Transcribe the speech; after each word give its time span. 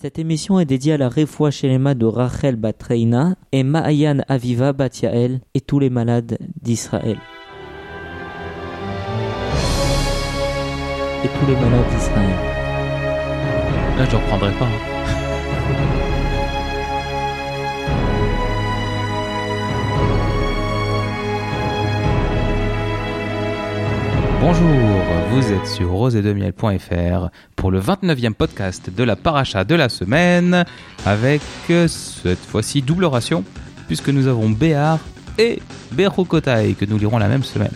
Cette 0.00 0.20
émission 0.20 0.60
est 0.60 0.64
dédiée 0.64 0.92
à 0.92 0.96
la 0.96 1.08
Refoua 1.08 1.50
Shelema 1.50 1.94
de 1.94 2.06
Rachel 2.06 2.54
Batreina 2.54 3.34
et 3.50 3.64
Ma'ayan 3.64 4.18
Aviva 4.28 4.72
Batiael 4.72 5.40
et 5.54 5.60
tous 5.60 5.80
les 5.80 5.90
malades 5.90 6.38
d'Israël. 6.62 7.16
Et 11.24 11.28
tous 11.28 11.46
les 11.48 11.56
malades 11.56 11.88
d'Israël. 11.90 12.36
Là, 13.98 14.04
je 14.08 14.14
reprendrai 14.14 14.52
pas. 14.52 14.66
hein. 14.66 14.97
Bonjour, 24.40 25.02
vous 25.30 25.52
êtes 25.52 25.66
sur 25.66 25.90
rosedemiel.fr 25.90 27.28
pour 27.56 27.70
le 27.70 27.80
29e 27.80 28.34
podcast 28.34 28.90
de 28.94 29.02
la 29.02 29.16
paracha 29.16 29.64
de 29.64 29.74
la 29.74 29.88
semaine 29.88 30.64
avec 31.04 31.42
euh, 31.70 31.88
cette 31.88 32.38
fois-ci 32.38 32.82
double 32.82 33.04
ration 33.06 33.44
puisque 33.88 34.08
nous 34.10 34.26
avons 34.28 34.48
Béar 34.50 34.98
et 35.38 35.60
Berokotai 35.92 36.74
que 36.78 36.84
nous 36.84 36.98
lirons 36.98 37.18
la 37.18 37.28
même 37.28 37.42
semaine. 37.42 37.72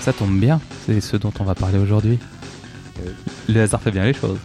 Ça 0.00 0.12
tombe 0.12 0.38
bien, 0.38 0.60
c'est 0.84 1.00
ce 1.00 1.16
dont 1.16 1.32
on 1.40 1.44
va 1.44 1.54
parler 1.54 1.78
aujourd'hui. 1.78 2.18
Le 3.48 3.60
hasard 3.60 3.80
fait 3.80 3.90
bien 3.90 4.04
les 4.04 4.14
choses. 4.14 4.38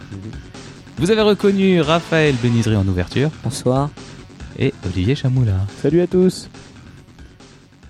Vous 0.97 1.11
avez 1.11 1.21
reconnu 1.21 1.81
Raphaël 1.81 2.35
Benizri 2.41 2.75
en 2.75 2.87
ouverture 2.87 3.29
Bonsoir. 3.43 3.89
et 4.57 4.73
Olivier 4.85 5.15
Chamoula. 5.15 5.57
Salut 5.81 6.01
à 6.01 6.07
tous 6.07 6.49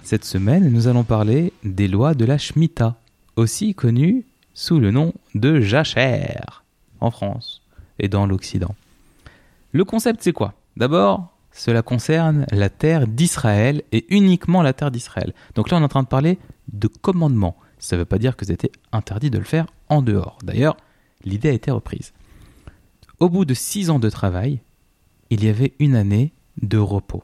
Cette 0.04 0.26
semaine, 0.26 0.70
nous 0.72 0.88
allons 0.88 1.04
parler 1.04 1.54
des 1.64 1.88
lois 1.88 2.14
de 2.14 2.26
la 2.26 2.38
Shemitah, 2.38 2.96
aussi 3.42 3.74
connues 3.74 4.26
sous 4.54 4.80
le 4.80 4.92
nom 4.92 5.14
de 5.36 5.60
jachère 5.60 6.64
en 7.00 7.12
France 7.12 7.62
et 8.00 8.08
dans 8.08 8.26
l'Occident. 8.26 8.76
Le 9.72 9.84
concept, 9.84 10.22
c'est 10.22 10.34
quoi? 10.34 10.54
D'abord, 10.78 11.36
cela 11.52 11.82
concerne 11.82 12.46
la 12.52 12.70
terre 12.70 13.08
d'Israël 13.08 13.84
et 13.92 14.06
uniquement 14.14 14.62
la 14.62 14.74
terre 14.74 14.92
d'Israël. 14.92 15.34
Donc 15.56 15.70
là, 15.70 15.78
on 15.78 15.82
est 15.82 15.86
en 15.86 15.90
train 15.90 16.04
de 16.04 16.08
parler 16.08 16.38
de 16.72 16.88
commandement. 16.88 17.58
Ça 17.80 17.96
ne 17.96 18.02
veut 18.02 18.06
pas 18.06 18.20
dire 18.20 18.38
que 18.38 18.46
c'était 18.46 18.72
interdit 18.92 19.30
de 19.30 19.38
le 19.38 19.44
faire 19.44 19.66
en 19.90 20.02
dehors. 20.02 20.38
D'ailleurs, 20.44 20.78
l'idée 21.24 21.50
a 21.50 21.54
été 21.54 21.72
reprise. 21.72 22.14
Au 23.20 23.30
bout 23.30 23.46
de 23.46 23.54
six 23.54 23.90
ans 23.90 24.00
de 24.00 24.10
travail, 24.10 24.60
il 25.30 25.44
y 25.44 25.50
avait 25.50 25.74
une 25.80 25.96
année 25.96 26.32
de 26.62 26.78
repos. 26.78 27.24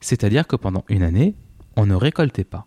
C'est-à-dire 0.00 0.46
que 0.46 0.56
pendant 0.56 0.84
une 0.88 1.02
année, 1.02 1.34
on 1.76 1.86
ne 1.86 1.94
récoltait 1.94 2.44
pas, 2.44 2.66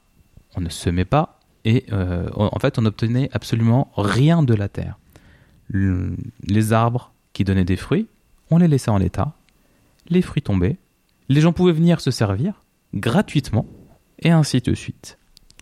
on 0.56 0.62
ne 0.62 0.70
semait 0.70 1.06
pas, 1.06 1.37
et 1.70 1.86
euh, 1.92 2.30
en 2.36 2.60
fait, 2.60 2.78
on 2.80 2.84
n'obtenait 2.84 3.30
absolument 3.34 3.92
rien 3.98 4.42
de 4.44 4.54
la 4.54 4.70
terre. 4.70 4.98
Le- 5.68 6.16
les 6.46 6.72
arbres 6.72 7.12
qui 7.34 7.44
donnaient 7.44 7.66
des 7.66 7.76
fruits, 7.76 8.08
on 8.52 8.58
les 8.58 8.68
laissait 8.68 8.92
en 8.92 8.98
l'état, 8.98 9.34
les 10.10 10.22
fruits 10.22 10.42
tombaient, 10.42 10.78
les 11.30 11.42
gens 11.42 11.52
pouvaient 11.54 11.74
venir 11.74 12.00
se 12.00 12.12
servir 12.12 12.64
gratuitement, 12.94 13.66
et 14.20 14.32
ainsi 14.32 14.62
de 14.62 14.74
suite. 14.74 15.18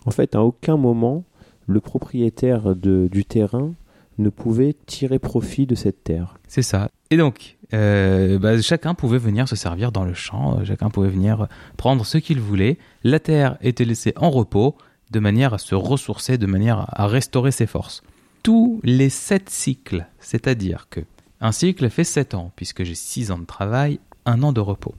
En 0.05 0.11
fait, 0.11 0.35
à 0.35 0.41
aucun 0.43 0.77
moment, 0.77 1.23
le 1.65 1.79
propriétaire 1.79 2.75
de- 2.75 3.09
du 3.11 3.25
terrain 3.25 3.73
ne 4.19 4.29
pouvait 4.29 4.75
tirer 4.85 5.17
profit 5.19 5.65
de 5.65 5.73
cette 5.75 6.03
terre. 6.03 6.37
C'est 6.47 6.61
ça. 6.61 6.89
Et 7.09 7.17
donc, 7.17 7.57
euh, 7.73 8.37
bah, 8.37 8.61
chacun 8.61 8.93
pouvait 8.93 9.17
venir 9.17 9.47
se 9.49 9.55
servir 9.55 9.91
dans 9.91 10.05
le 10.05 10.13
champ, 10.13 10.59
euh, 10.59 10.63
chacun 10.63 10.89
pouvait 10.89 11.09
venir 11.09 11.47
prendre 11.77 12.05
ce 12.05 12.19
qu'il 12.19 12.39
voulait. 12.39 12.77
La 13.03 13.19
terre 13.19 13.57
était 13.61 13.83
laissée 13.85 14.13
en 14.15 14.29
repos, 14.29 14.77
de 15.11 15.19
manière 15.19 15.53
à 15.53 15.57
se 15.57 15.75
ressourcer, 15.75 16.37
de 16.37 16.45
manière 16.45 16.85
à 16.89 17.07
restaurer 17.07 17.51
ses 17.51 17.67
forces. 17.67 18.03
Tous 18.43 18.79
les 18.83 19.09
sept 19.09 19.49
cycles, 19.49 20.05
c'est-à-dire 20.19 20.87
que 20.89 21.01
un 21.41 21.51
cycle 21.51 21.89
fait 21.89 22.03
sept 22.03 22.33
ans, 22.33 22.51
puisque 22.55 22.83
j'ai 22.83 22.95
six 22.95 23.31
ans 23.31 23.37
de 23.37 23.45
travail, 23.45 23.99
un 24.25 24.41
an 24.43 24.53
de 24.53 24.61
repos. 24.61 24.95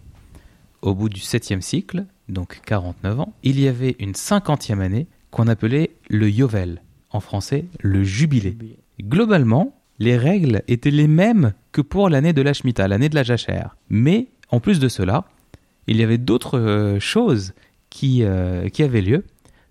Au 0.83 0.95
bout 0.95 1.09
du 1.09 1.21
septième 1.21 1.63
cycle, 1.63 2.05
donc 2.29 2.61
49 2.67 3.21
ans, 3.21 3.35
il 3.43 3.59
y 3.59 3.69
avait 3.69 3.97
une 3.99 4.15
cinquantième 4.15 4.81
année 4.81 5.07
qu'on 5.31 5.49
appelait 5.49 5.91
le 6.09 6.31
Yovel, 6.31 6.83
en 7.11 7.21
français 7.21 7.65
le 7.81 8.05
jubilé. 8.05 8.57
Globalement, 9.03 9.75
les 9.99 10.17
règles 10.17 10.63
étaient 10.69 10.91
les 10.91 11.09
mêmes 11.09 11.53
que 11.73 11.81
pour 11.81 12.09
l'année 12.09 12.33
de 12.33 12.43
la 12.43 12.53
Shemitah, 12.53 12.89
l'année 12.89 13.09
de 13.09 13.15
la 13.15 13.23
Jachère. 13.23 13.77
Mais, 13.89 14.29
en 14.51 14.61
plus 14.61 14.79
de 14.79 14.89
cela, 14.89 15.25
il 15.87 15.97
y 15.97 16.03
avait 16.03 16.19
d'autres 16.19 16.59
euh, 16.59 17.01
choses 17.01 17.55
euh, 18.05 18.69
qui 18.69 18.83
avaient 18.83 19.01
lieu, 19.01 19.25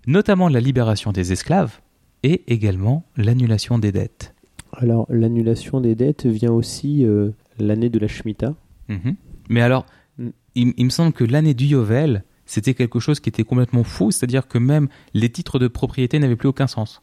notamment 0.06 0.48
la 0.48 0.60
libération 0.60 1.12
des 1.12 1.32
esclaves 1.32 1.80
et 2.22 2.42
également 2.52 3.04
l'annulation 3.16 3.78
des 3.78 3.92
dettes. 3.92 4.34
Alors, 4.72 5.06
l'annulation 5.08 5.80
des 5.80 5.94
dettes 5.94 6.26
vient 6.26 6.52
aussi 6.52 7.04
euh, 7.04 7.30
l'année 7.58 7.88
de 7.90 7.98
la 7.98 8.08
Shemitah. 8.08 8.54
Mhm. 8.88 9.16
Mais 9.48 9.62
alors, 9.62 9.86
Mm. 10.18 10.28
il, 10.54 10.74
il 10.76 10.84
me 10.84 10.90
semble 10.90 11.12
que 11.12 11.24
l'année 11.24 11.54
du 11.54 11.66
Yovel, 11.66 12.24
c'était 12.46 12.74
quelque 12.74 13.00
chose 13.00 13.20
qui 13.20 13.28
était 13.28 13.44
complètement 13.44 13.84
fou, 13.84 14.10
c'est-à-dire 14.10 14.48
que 14.48 14.58
même 14.58 14.88
les 15.14 15.30
titres 15.30 15.58
de 15.58 15.68
propriété 15.68 16.18
n'avaient 16.18 16.36
plus 16.36 16.48
aucun 16.48 16.66
sens. 16.66 17.02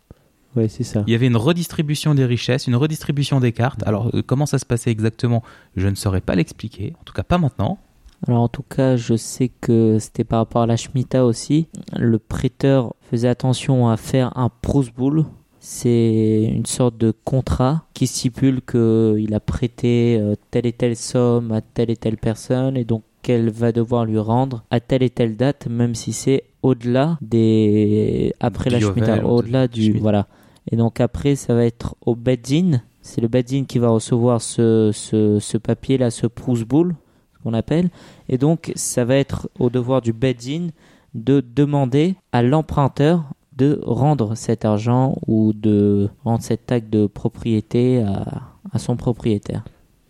Ouais, 0.55 0.67
c'est 0.67 0.83
ça. 0.83 1.03
Il 1.07 1.11
y 1.11 1.15
avait 1.15 1.27
une 1.27 1.35
redistribution 1.35 2.13
des 2.13 2.25
richesses, 2.25 2.67
une 2.67 2.75
redistribution 2.75 3.39
des 3.39 3.51
cartes. 3.51 3.81
Alors, 3.87 4.11
euh, 4.15 4.21
comment 4.21 4.45
ça 4.45 4.59
se 4.59 4.65
passait 4.65 4.91
exactement 4.91 5.41
Je 5.75 5.87
ne 5.87 5.95
saurais 5.95 6.21
pas 6.21 6.35
l'expliquer, 6.35 6.93
en 6.99 7.03
tout 7.03 7.13
cas 7.13 7.23
pas 7.23 7.39
maintenant. 7.39 7.79
Alors 8.27 8.41
en 8.41 8.47
tout 8.47 8.63
cas, 8.63 8.95
je 8.95 9.15
sais 9.15 9.49
que 9.49 9.97
c'était 9.99 10.23
par 10.23 10.39
rapport 10.39 10.61
à 10.61 10.65
la 10.65 10.77
Shemitah 10.77 11.25
aussi. 11.25 11.67
Le 11.97 12.19
prêteur 12.19 12.93
faisait 13.09 13.27
attention 13.27 13.89
à 13.89 13.97
faire 13.97 14.37
un 14.37 14.49
prosboul. 14.49 15.25
C'est 15.59 16.43
une 16.53 16.65
sorte 16.65 16.97
de 16.97 17.13
contrat 17.23 17.85
qui 17.93 18.07
stipule 18.07 18.61
qu'il 18.61 19.33
a 19.33 19.39
prêté 19.39 20.17
euh, 20.19 20.35
telle 20.51 20.65
et 20.65 20.73
telle 20.73 20.97
somme 20.97 21.51
à 21.51 21.61
telle 21.61 21.89
et 21.89 21.95
telle 21.95 22.17
personne 22.17 22.75
et 22.75 22.83
donc 22.83 23.03
qu'elle 23.21 23.49
va 23.49 23.71
devoir 23.71 24.03
lui 24.03 24.19
rendre 24.19 24.65
à 24.69 24.81
telle 24.81 25.03
et 25.03 25.09
telle 25.09 25.37
date, 25.37 25.67
même 25.67 25.95
si 25.95 26.11
c'est 26.11 26.43
au-delà 26.61 27.17
des 27.21 28.33
après 28.41 28.69
la 28.69 28.79
Shemitah, 28.79 29.25
au-delà 29.25 29.67
du 29.67 29.83
Shemitah. 29.83 30.01
voilà. 30.01 30.27
Et 30.71 30.75
donc 30.75 30.99
après, 30.99 31.35
ça 31.35 31.53
va 31.53 31.65
être 31.65 31.95
au 32.05 32.15
Beddin. 32.15 32.81
C'est 33.01 33.21
le 33.21 33.27
Beddin 33.27 33.65
qui 33.65 33.79
va 33.79 33.89
recevoir 33.89 34.41
ce, 34.41 34.91
ce, 34.93 35.39
ce 35.39 35.57
papier-là, 35.57 36.09
ce 36.09 36.27
prosboul, 36.27 36.95
ce 36.95 37.02
qu'on 37.43 37.53
appelle. 37.53 37.89
Et 38.29 38.37
donc, 38.37 38.71
ça 38.75 39.05
va 39.05 39.15
être 39.15 39.49
au 39.59 39.69
devoir 39.69 40.01
du 40.01 40.13
Beddin 40.13 40.69
de 41.13 41.43
demander 41.55 42.15
à 42.31 42.41
l'emprunteur 42.41 43.33
de 43.55 43.79
rendre 43.83 44.35
cet 44.35 44.65
argent 44.65 45.17
ou 45.27 45.53
de 45.53 46.09
rendre 46.23 46.41
cet 46.41 46.71
acte 46.71 46.89
de 46.89 47.05
propriété 47.05 48.01
à, 48.01 48.79
son 48.79 48.95
propriétaire. 48.95 49.63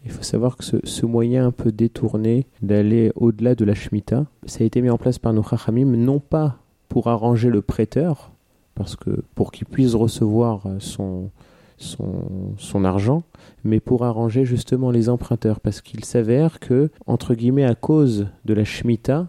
Il 0.06 0.12
faut 0.12 0.24
savoir 0.24 0.56
que 0.58 0.64
ce, 0.64 1.06
moyen 1.06 1.48
un 1.48 1.52
peu 1.52 1.72
détourné 1.72 2.46
d'aller 2.62 3.12
au-delà 3.16 3.56
de 3.56 3.66
la 3.66 3.74
Shemitah, 3.74 4.26
ça 4.46 4.64
a 4.64 4.68
été 4.68 4.82
mis 4.82 4.90
en 4.90 4.98
place 4.98 5.20
par 5.20 5.34
nos 5.34 5.44
Chachamim, 5.44 5.86
non 5.98 6.20
pas 6.20 6.58
pour 6.88 7.08
arranger 7.08 7.50
le 7.50 7.62
prêteur, 7.62 8.32
parce 8.76 8.96
que 8.96 9.24
pour 9.36 9.52
qu'il 9.52 9.68
puisse 9.68 9.96
recevoir 9.96 10.64
son, 10.80 11.30
son, 11.84 12.54
son 12.58 12.86
argent, 12.86 13.24
mais 13.64 13.80
pour 13.80 14.04
arranger 14.06 14.46
justement 14.46 14.92
les 14.92 15.10
emprunteurs, 15.10 15.60
parce 15.60 15.82
qu'il 15.82 16.04
s'avère 16.06 16.60
que, 16.60 16.90
entre 17.06 17.36
guillemets, 17.36 17.66
à 17.66 17.76
cause 17.76 18.28
de 18.46 18.54
la 18.54 18.64
Shemitah, 18.64 19.28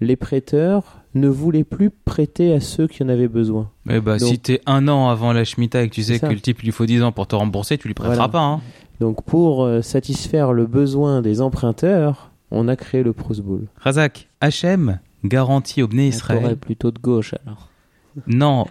les 0.00 0.16
prêteurs 0.16 1.02
ne 1.14 1.28
voulaient 1.28 1.64
plus 1.64 1.90
prêter 1.90 2.52
à 2.52 2.60
ceux 2.60 2.86
qui 2.86 3.02
en 3.02 3.08
avaient 3.08 3.28
besoin. 3.28 3.70
Mais 3.84 4.00
bah, 4.00 4.18
Donc- 4.18 4.28
si 4.28 4.38
t'es 4.38 4.60
un 4.66 4.86
an 4.88 5.08
avant 5.08 5.32
la 5.32 5.44
Shemitah 5.44 5.82
et 5.82 5.88
que 5.88 5.94
tu 5.94 6.02
sais 6.02 6.18
que 6.20 6.26
le 6.26 6.40
type 6.40 6.60
lui 6.62 6.70
faut 6.70 6.86
10 6.86 7.02
ans 7.02 7.12
pour 7.12 7.26
te 7.26 7.34
rembourser, 7.34 7.78
tu 7.78 7.88
lui 7.88 7.94
prêteras 7.94 8.14
Voilà. 8.14 8.28
pas. 8.28 8.40
Hein. 8.42 8.60
Donc 9.00 9.24
pour 9.24 9.64
euh, 9.64 9.82
satisfaire 9.82 10.52
le 10.52 10.66
besoin 10.66 11.22
des 11.22 11.40
emprunteurs, 11.40 12.30
on 12.50 12.68
a 12.68 12.76
créé 12.76 13.02
le 13.02 13.12
Prosboul. 13.12 13.66
Razak, 13.76 14.28
Hachem 14.40 15.00
garantit 15.24 15.82
au 15.82 15.88
Bné 15.88 16.08
Israël. 16.08 16.56
plutôt 16.56 16.90
de 16.90 16.98
gauche 16.98 17.34
alors. 17.44 17.68
Non, 18.26 18.66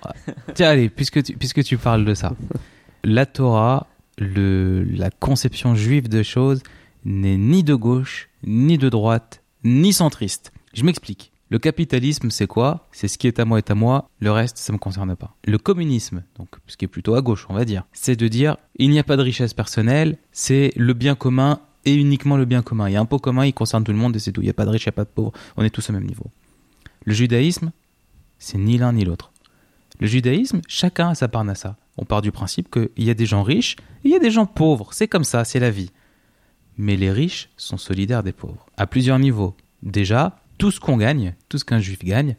tiens, 0.53 0.69
allez, 0.69 0.89
puisque 0.89 1.23
tu, 1.23 1.33
puisque 1.37 1.63
tu 1.63 1.77
parles 1.77 2.03
de 2.05 2.13
ça. 2.13 2.33
La 3.03 3.25
Torah, 3.25 3.87
la 4.17 5.09
conception 5.11 5.75
juive 5.75 6.09
de 6.09 6.23
choses, 6.23 6.61
n'est 7.05 7.37
ni 7.37 7.63
de 7.63 7.75
gauche, 7.75 8.29
ni 8.43 8.77
de 8.77 8.89
droite, 8.89 9.43
ni 9.63 9.93
centriste. 9.93 10.51
Je 10.73 10.83
m'explique. 10.83 11.31
Le 11.49 11.59
capitalisme, 11.59 12.29
c'est 12.29 12.47
quoi? 12.47 12.87
C'est 12.91 13.07
ce 13.07 13.17
qui 13.17 13.27
est 13.27 13.39
à 13.39 13.45
moi 13.45 13.57
est 13.57 13.71
à 13.71 13.75
moi, 13.75 14.09
le 14.19 14.31
reste, 14.31 14.57
ça 14.57 14.73
me 14.73 14.77
concerne 14.77 15.15
pas. 15.15 15.33
Le 15.45 15.57
communisme, 15.57 16.23
donc 16.37 16.49
ce 16.67 16.75
qui 16.75 16.83
est 16.83 16.89
plutôt 16.89 17.15
à 17.15 17.21
gauche, 17.21 17.45
on 17.49 17.53
va 17.53 17.63
dire, 17.63 17.85
c'est 17.93 18.17
de 18.17 18.27
dire 18.27 18.57
il 18.75 18.89
n'y 18.89 18.99
a 18.99 19.03
pas 19.03 19.15
de 19.15 19.21
richesse 19.21 19.53
personnelle, 19.53 20.17
c'est 20.33 20.73
le 20.75 20.93
bien 20.93 21.15
commun 21.15 21.61
et 21.85 21.95
uniquement 21.95 22.35
le 22.35 22.43
bien 22.43 22.61
commun. 22.61 22.89
Il 22.89 22.93
y 22.93 22.95
a 22.97 22.99
un 22.99 23.05
pot 23.05 23.19
commun, 23.19 23.45
il 23.45 23.53
concerne 23.53 23.85
tout 23.85 23.93
le 23.93 23.97
monde 23.97 24.13
et 24.17 24.19
c'est 24.19 24.33
tout. 24.33 24.41
Il 24.41 24.45
n'y 24.45 24.49
a 24.49 24.53
pas 24.53 24.65
de 24.65 24.71
riche, 24.71 24.83
il 24.83 24.89
n'y 24.89 24.95
a 24.95 24.99
pas 24.99 25.05
de 25.05 25.09
pauvre, 25.09 25.31
on 25.55 25.63
est 25.63 25.69
tous 25.69 25.89
au 25.89 25.93
même 25.93 26.05
niveau. 26.05 26.25
Le 27.05 27.13
judaïsme, 27.13 27.71
c'est 28.39 28.57
ni 28.57 28.77
l'un 28.77 28.91
ni 28.91 29.05
l'autre. 29.05 29.31
Le 29.99 30.07
judaïsme, 30.07 30.61
chacun 30.67 31.09
a 31.09 31.15
sa 31.15 31.27
parnassa. 31.27 31.77
On 31.97 32.05
part 32.05 32.21
du 32.21 32.31
principe 32.31 32.69
qu'il 32.69 33.03
y 33.03 33.09
a 33.09 33.15
des 33.15 33.25
gens 33.25 33.43
riches 33.43 33.75
et 34.03 34.09
il 34.09 34.11
y 34.11 34.15
a 34.15 34.19
des 34.19 34.31
gens 34.31 34.45
pauvres. 34.45 34.93
C'est 34.93 35.07
comme 35.07 35.23
ça, 35.23 35.43
c'est 35.43 35.59
la 35.59 35.71
vie. 35.71 35.91
Mais 36.77 36.95
les 36.95 37.11
riches 37.11 37.49
sont 37.57 37.77
solidaires 37.77 38.23
des 38.23 38.33
pauvres. 38.33 38.67
À 38.77 38.85
plusieurs 38.85 39.17
niveaux. 39.17 39.55
Déjà, 39.81 40.39
tout 40.57 40.69
ce 40.69 40.79
qu'on 40.79 40.97
gagne, 40.97 41.35
tout 41.49 41.57
ce 41.57 41.65
qu'un 41.65 41.79
juif 41.79 42.03
gagne, 42.03 42.35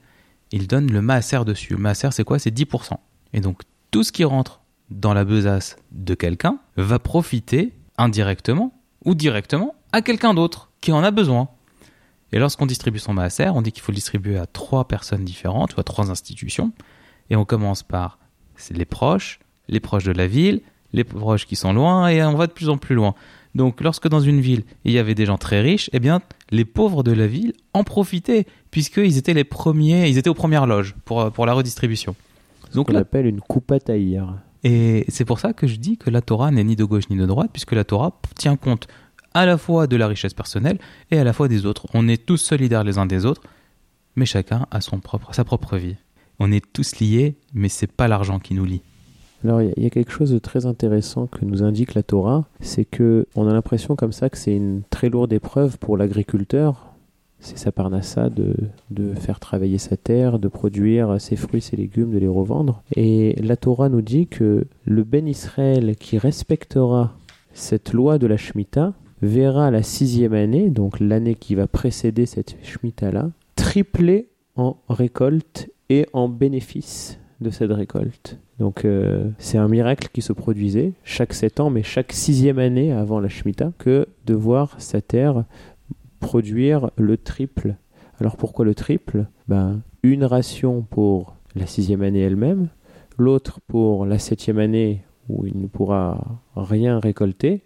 il 0.53 0.69
donne 0.69 0.91
le 0.91 1.03
maaser 1.03 1.45
dessus. 1.45 1.75
Le 1.75 1.79
maaser, 1.79 2.11
c'est 2.13 2.25
quoi? 2.25 2.39
C'est 2.39 2.57
10%. 2.57 2.93
Et 3.33 3.41
donc, 3.41 3.63
tout 3.91 4.05
ce 4.05 4.13
qui 4.13 4.25
rentre 4.25 4.61
dans 4.91 5.13
la 5.13 5.25
besace 5.25 5.77
de 5.93 6.15
quelqu'un 6.15 6.59
va 6.77 6.99
profiter 6.99 7.75
indirectement 7.97 8.73
ou 9.05 9.15
directement 9.15 9.75
à 9.93 10.03
quelqu'un 10.03 10.35
d'autre 10.35 10.71
qui 10.81 10.93
en 10.93 11.03
a 11.03 11.11
besoin. 11.11 11.49
Et 12.33 12.39
lorsqu'on 12.39 12.67
distribue 12.67 12.99
son 12.99 13.15
maaser, 13.15 13.49
on 13.49 13.63
dit 13.63 13.73
qu'il 13.73 13.83
faut 13.83 13.93
le 13.93 13.97
distribuer 13.97 14.39
à 14.39 14.47
trois 14.47 14.87
personnes 14.87 15.25
différentes 15.25 15.77
ou 15.77 15.81
à 15.81 15.85
trois 15.85 16.11
institutions. 16.11 16.73
Et 17.31 17.37
on 17.37 17.45
commence 17.45 17.83
par 17.83 18.19
les 18.71 18.85
proches, 18.85 19.41
les 19.69 19.81
proches 19.81 20.05
de 20.05 20.13
la 20.13 20.27
ville, 20.27 20.61
les 20.93 21.05
proches 21.05 21.47
qui 21.47 21.57
sont 21.57 21.73
loin, 21.73 22.09
et 22.09 22.23
on 22.23 22.35
va 22.35 22.47
de 22.47 22.53
plus 22.53 22.69
en 22.69 22.79
plus 22.79 22.95
loin. 22.95 23.15
Donc 23.55 23.81
lorsque 23.81 24.09
dans 24.09 24.21
une 24.21 24.41
ville, 24.41 24.65
il 24.85 24.93
y 24.93 24.99
avait 24.99 25.15
des 25.15 25.27
gens 25.27 25.39
très 25.39 25.61
riches, 25.61 25.91
eh 25.93 26.01
bien, 26.01 26.21
les 26.51 26.65
pauvres 26.65 27.03
de 27.03 27.13
la 27.13 27.27
ville 27.27 27.53
en 27.75 27.85
profitaient, 27.85 28.47
puisqu'ils 28.71 29.19
étaient 29.19 29.35
les 29.35 29.45
premiers, 29.45 30.09
ils 30.09 30.19
étaient 30.19 30.31
aux 30.31 30.35
premières 30.35 30.67
loges 30.67 30.95
pour, 31.05 31.31
pour 31.33 31.47
la 31.47 31.53
redistribution. 31.53 32.15
Donc, 32.75 32.91
on 32.91 32.95
appelle 32.95 33.27
une 33.27 33.41
coupa 33.41 33.81
taïr. 33.81 34.35
Et 34.65 35.05
c'est 35.09 35.25
pour 35.25 35.39
ça 35.39 35.53
que 35.53 35.67
je 35.67 35.77
dis 35.77 35.97
que 35.97 36.11
la 36.11 36.21
Torah 36.21 36.51
n'est 36.51 36.65
ni 36.65 36.77
de 36.77 36.85
gauche 36.85 37.09
ni 37.11 37.17
de 37.17 37.27
droite, 37.27 37.51
puisque 37.53 37.73
la 37.73 37.85
Torah 37.85 38.19
tient 38.35 38.57
compte 38.57 38.89
à 39.35 39.47
la 39.47 39.57
fois 39.57 39.87
de 39.87 39.97
la 39.97 40.09
richesse 40.09 40.35
personnelle 40.35 40.79
et 41.11 41.19
à 41.19 41.25
la 41.25 41.33
fois 41.33 41.49
des 41.49 41.65
autres. 41.65 41.87
On 41.95 42.09
est 42.09 42.25
tous 42.25 42.39
solidaires 42.39 42.85
les 42.85 42.99
uns 42.99 43.07
des 43.07 43.25
autres, 43.25 43.43
mais 44.17 44.27
chacun 44.27 44.67
a 44.71 44.81
son 44.81 44.99
propre, 44.99 45.35
sa 45.35 45.45
propre 45.45 45.77
vie. 45.77 45.97
On 46.39 46.53
est 46.53 46.65
tous 46.73 47.01
liés, 47.01 47.37
mais 47.55 47.69
c'est 47.69 47.91
pas 47.91 48.09
l'argent 48.09 48.39
qui 48.39 48.55
nous 48.55 48.65
lie. 48.65 48.83
Alors 49.45 49.63
il 49.63 49.73
y, 49.77 49.87
a 49.87 49.91
quelque 49.91 50.11
chose 50.11 50.33
de 50.33 50.39
très 50.39 50.67
intéressant 50.67 51.27
que 51.27 51.45
nous 51.45 51.63
indique 51.63 51.95
la 51.95 52.03
Torah, 52.03 52.45
c'est 52.61 52.85
que 52.85 53.27
on 53.37 53.47
a 53.47 53.53
l'impression 53.53 53.95
comme 53.95 54.11
ça 54.11 54.29
que 54.31 54.37
c'est 54.37 54.55
une 54.55 54.83
très 54.91 55.11
lourde 55.11 55.33
épreuve 55.33 55.79
pour 55.79 55.97
l'agriculteur. 55.97 56.93
C'est 57.39 57.57
sa 57.57 57.71
parnassa 57.71 58.31
de, 58.31 58.57
de 58.91 59.15
faire 59.15 59.39
travailler 59.39 59.79
sa 59.79 59.97
terre, 59.97 60.41
de 60.41 60.49
produire 60.49 61.21
ses 61.21 61.37
fruits, 61.37 61.61
ses 61.61 61.77
légumes, 61.77 62.11
de 62.11 62.19
les 62.19 62.27
revendre. 62.27 62.83
Et 62.97 63.37
la 63.41 63.57
Torah 63.57 63.89
nous 63.89 64.03
dit 64.03 64.27
que 64.27 64.67
le 64.85 65.05
Ben 65.05 65.29
Israël 65.29 65.95
qui 65.95 66.19
respectera 66.19 67.15
cette 67.53 67.93
loi 67.93 68.19
de 68.19 68.27
la 68.27 68.37
Shemitah 68.37 68.93
verra 69.23 69.71
la 69.71 69.85
sixième 69.85 70.35
année, 70.35 70.69
donc 70.69 70.99
l'année 70.99 71.37
qui 71.37 71.55
va 71.55 71.69
précéder 71.69 72.27
cette 72.27 72.57
Shemitah-là, 72.65 73.31
tripler 73.55 74.29
en 74.57 74.77
récolte 74.89 75.71
et 75.89 76.07
en 76.13 76.29
bénéfice 76.29 77.19
de 77.41 77.51
cette 77.51 77.73
récolte. 77.73 78.39
Donc 78.59 78.85
euh, 78.85 79.31
c'est 79.39 79.59
un 79.59 79.69
miracle 79.69 80.09
qui 80.13 80.23
se 80.23 80.33
produisait 80.33 80.93
chaque 81.05 81.33
sept 81.33 81.61
ans, 81.61 81.71
mais 81.71 81.83
chaque 81.83 82.13
sixième 82.13 82.59
année 82.59 82.93
avant 82.93 83.21
la 83.21 83.29
Shemitah, 83.29 83.73
que 83.79 84.07
de 84.27 84.35
voir 84.35 84.75
sa 84.81 85.01
terre 85.01 85.45
produire 86.21 86.91
le 86.97 87.17
triple. 87.17 87.77
Alors 88.21 88.37
pourquoi 88.37 88.65
le 88.65 88.75
triple? 88.75 89.27
Ben, 89.47 89.81
Une 90.03 90.25
ration 90.25 90.83
pour 90.83 91.37
la 91.55 91.67
sixième 91.67 92.03
année 92.03 92.21
elle-même, 92.21 92.69
l'autre 93.17 93.61
pour 93.69 94.05
la 94.05 94.19
septième 94.19 94.59
année 94.59 95.05
où 95.29 95.47
il 95.47 95.61
ne 95.61 95.67
pourra 95.67 96.43
rien 96.57 96.99
récolter, 96.99 97.63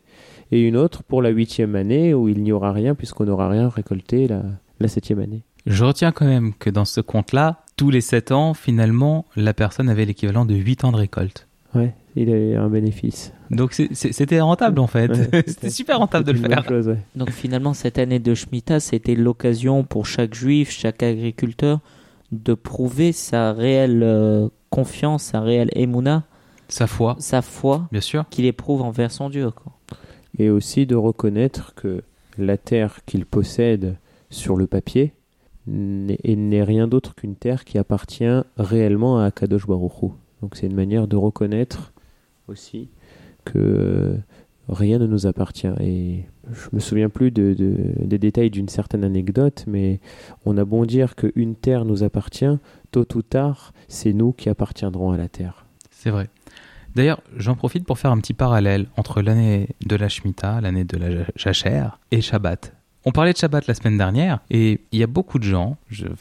et 0.51 0.61
une 0.61 0.77
autre 0.77 1.03
pour 1.03 1.23
la 1.23 1.31
huitième 1.31 1.77
année 1.77 2.13
où 2.13 2.29
il 2.29 2.43
n'y 2.43 2.53
aura 2.53 2.73
rien 2.73 2.95
puisqu'on 2.95 3.25
n'aura 3.25 3.49
rien 3.49 3.69
récolté 3.69 4.29
la, 4.29 4.43
la 4.81 4.89
septième 4.89 5.21
année. 5.21 5.45
Je 5.65 5.85
retiens 5.85 6.13
quand 6.13 6.27
même 6.27 6.53
que 6.55 6.69
dans 6.71 6.85
ce 6.85 7.01
compte-là, 7.01 7.62
tous 7.77 7.91
les 7.91 8.01
7 8.01 8.33
ans, 8.33 8.55
finalement, 8.55 9.25
la 9.37 9.55
personne 9.55 9.89
avait 9.89 10.05
l'équivalent 10.05 10.45
de 10.45 10.55
8 10.55 10.85
ans 10.85 10.93
de 10.93 10.97
récolte. 10.97 11.49
Ouais, 11.75 11.95
il 12.17 12.29
avait 12.31 12.55
un 12.55 12.69
bénéfice. 12.69 13.33
Donc 13.51 13.73
c'était 13.73 14.41
rentable 14.41 14.79
en 14.79 14.87
fait. 14.87 15.11
c'était 15.47 15.71
super 15.71 15.99
rentable 15.99 16.25
de 16.25 16.33
le 16.33 16.39
faire. 16.39 16.65
Donc 17.17 17.31
finalement, 17.31 17.73
cette 17.73 17.99
année 17.99 18.19
de 18.19 18.35
Shemitah, 18.35 18.81
c'était 18.81 19.15
l'occasion 19.15 19.85
pour 19.85 20.07
chaque 20.07 20.35
juif, 20.35 20.71
chaque 20.71 21.03
agriculteur, 21.03 21.81
de 22.31 22.55
prouver 22.55 23.13
sa 23.13 23.53
réelle 23.53 24.03
euh, 24.03 24.49
confiance, 24.71 25.25
sa 25.25 25.41
réelle 25.41 25.71
émouna. 25.75 26.25
Sa 26.69 26.87
foi. 26.87 27.17
Sa 27.19 27.43
foi. 27.43 27.89
Bien 27.93 28.01
sûr. 28.01 28.25
Qu'il 28.31 28.47
éprouve 28.47 28.83
envers 28.83 29.11
son 29.11 29.29
Dieu. 29.29 29.51
Quoi. 29.51 29.73
Et 30.39 30.51
aussi 30.51 30.87
de 30.87 30.95
reconnaître 30.95 31.75
que 31.75 32.03
la 32.39 32.57
terre 32.57 33.01
qu'il 33.05 33.27
possède 33.27 33.97
sur 34.31 34.57
le 34.57 34.67
papier, 34.67 35.13
n'est 35.67 36.63
rien 36.65 36.89
d'autre 36.89 37.15
qu'une 37.15 37.37
terre 37.37 37.65
qui 37.65 37.79
appartient 37.79 38.43
réellement 38.57 39.19
à 39.19 39.31
Kadosh 39.31 39.67
Baruch 39.67 40.13
Donc 40.41 40.57
c'est 40.57 40.67
une 40.67 40.75
manière 40.75 41.07
de 41.07 41.17
reconnaître 41.17 41.93
aussi 42.49 42.89
que 43.45 44.19
rien 44.69 44.99
ne 44.99 45.07
nous 45.07 45.27
appartient. 45.27 45.73
Et 45.81 46.25
je 46.51 46.69
me 46.73 46.81
souviens 46.81 47.09
plus 47.09 47.31
de, 47.31 47.55
des 48.01 48.19
détails 48.19 48.51
d'une 48.51 48.69
certaine 48.69 49.05
anecdote, 49.05 49.65
mais 49.67 50.01
on 50.45 50.57
a 50.59 50.65
bon 50.65 50.85
dire 50.85 51.15
qu'une 51.15 51.55
terre 51.55 51.85
nous 51.85 52.03
appartient, 52.03 52.59
tôt 52.91 53.07
ou 53.15 53.23
tard, 53.23 53.73
c'est 53.89 54.13
nous 54.13 54.33
qui 54.33 54.49
appartiendrons 54.49 55.13
à 55.13 55.17
la 55.17 55.29
terre. 55.29 55.67
C'est 55.91 56.11
vrai. 56.11 56.29
D'ailleurs, 56.95 57.23
j'en 57.37 57.55
profite 57.55 57.87
pour 57.87 57.99
faire 57.99 58.11
un 58.11 58.19
petit 58.19 58.35
parallèle 58.35 58.87
entre 58.97 59.23
l'année 59.23 59.69
de 59.87 59.97
la 59.97 60.09
Shemitah, 60.09 60.61
l'année 60.61 60.85
de 60.85 60.99
la 60.99 61.25
Jachère, 61.37 61.99
et 62.11 62.21
Shabbat. 62.21 62.75
On 63.05 63.11
parlait 63.11 63.33
de 63.33 63.39
Shabbat 63.39 63.67
la 63.67 63.75
semaine 63.75 63.99
dernière 63.99 64.41
et 64.49 64.81
il 64.93 64.99
y 65.01 65.03
a 65.03 65.09
beaucoup 65.09 65.41
de 65.41 65.45
gens, 65.45 65.77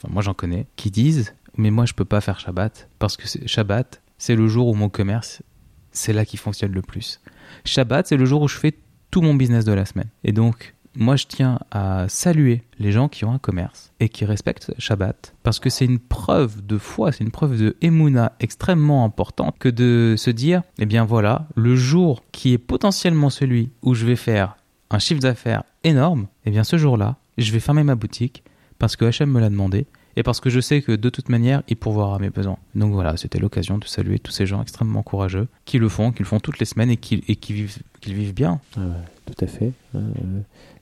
moi 0.10 0.24
j'en 0.24 0.34
connais, 0.34 0.66
qui 0.76 0.90
disent 0.90 1.36
mais 1.56 1.70
moi 1.70 1.86
je 1.86 1.94
peux 1.94 2.06
pas 2.06 2.22
faire 2.22 2.40
Shabbat 2.40 2.90
parce 2.98 3.18
que 3.18 3.26
Shabbat 3.46 4.02
c'est 4.18 4.36
le 4.36 4.48
jour 4.48 4.68
où 4.68 4.74
mon 4.74 4.90
commerce 4.90 5.44
c'est 5.92 6.14
là 6.14 6.26
qui 6.26 6.38
fonctionne 6.38 6.72
le 6.72 6.82
plus. 6.82 7.22
Shabbat 7.66 8.08
c'est 8.08 8.18
le 8.18 8.26
jour 8.26 8.42
où 8.42 8.48
je 8.48 8.58
fais 8.58 8.74
tout 9.12 9.22
mon 9.22 9.36
business 9.36 9.64
de 9.64 9.74
la 9.74 9.86
semaine 9.86 10.10
et 10.24 10.32
donc 10.32 10.74
moi 10.96 11.18
je 11.18 11.26
tiens 11.28 11.60
à 11.70 12.08
saluer 12.10 12.64
les 12.80 12.92
gens 12.92 13.10
qui 13.10 13.26
ont 13.26 13.32
un 13.32 13.38
commerce 13.38 13.94
et 14.00 14.10
qui 14.10 14.26
respectent 14.26 14.74
Shabbat 14.80 15.36
parce 15.44 15.60
que 15.60 15.70
c'est 15.70 15.86
une 15.86 16.00
preuve 16.00 16.66
de 16.66 16.80
foi, 16.80 17.12
c'est 17.12 17.24
une 17.24 17.32
preuve 17.32 17.60
de 17.60 17.78
emuna 17.82 18.34
extrêmement 18.40 19.06
importante 19.06 19.60
que 19.60 19.70
de 19.70 20.16
se 20.18 20.32
dire 20.32 20.64
eh 20.80 20.88
bien 20.88 21.06
voilà 21.06 21.48
le 21.56 21.76
jour 21.76 22.24
qui 22.32 22.54
est 22.54 22.58
potentiellement 22.58 23.30
celui 23.30 23.70
où 23.84 23.94
je 23.94 24.08
vais 24.08 24.16
faire 24.16 24.56
un 24.92 25.00
chiffre 25.00 25.22
d'affaires 25.22 25.64
énorme, 25.84 26.24
et 26.46 26.50
eh 26.50 26.52
bien 26.52 26.64
ce 26.64 26.78
jour-là, 26.78 27.18
je 27.38 27.52
vais 27.52 27.60
fermer 27.60 27.84
ma 27.84 27.96
boutique 27.96 28.44
parce 28.78 28.96
que 28.96 29.06
HM 29.06 29.30
me 29.30 29.40
l'a 29.40 29.50
demandé 29.50 29.88
et 30.16 30.24
parce 30.24 30.40
que 30.40 30.50
je 30.50 30.60
sais 30.60 30.82
que 30.82 30.92
de 30.92 31.10
toute 31.10 31.30
manière, 31.30 31.64
il 31.70 31.78
pourvoira 31.78 32.16
à 32.16 32.20
mes 32.20 32.30
besoins. 32.30 32.58
Donc 32.76 32.92
voilà, 32.94 33.16
c'était 33.16 33.40
l'occasion 33.40 33.78
de 33.78 33.86
saluer 33.86 34.20
tous 34.20 34.32
ces 34.32 34.46
gens 34.46 34.62
extrêmement 34.62 35.04
courageux 35.04 35.48
qui 35.66 35.80
le 35.80 35.88
font, 35.88 36.12
qui 36.12 36.20
le 36.20 36.26
font 36.26 36.40
toutes 36.40 36.60
les 36.60 36.66
semaines 36.66 36.90
et 36.90 36.98
qui, 36.98 37.24
vivent, 37.50 38.34
bien. 38.34 38.60
Tout 38.74 39.46
à 39.46 39.48
fait. 39.48 39.72
Euh, 39.96 40.02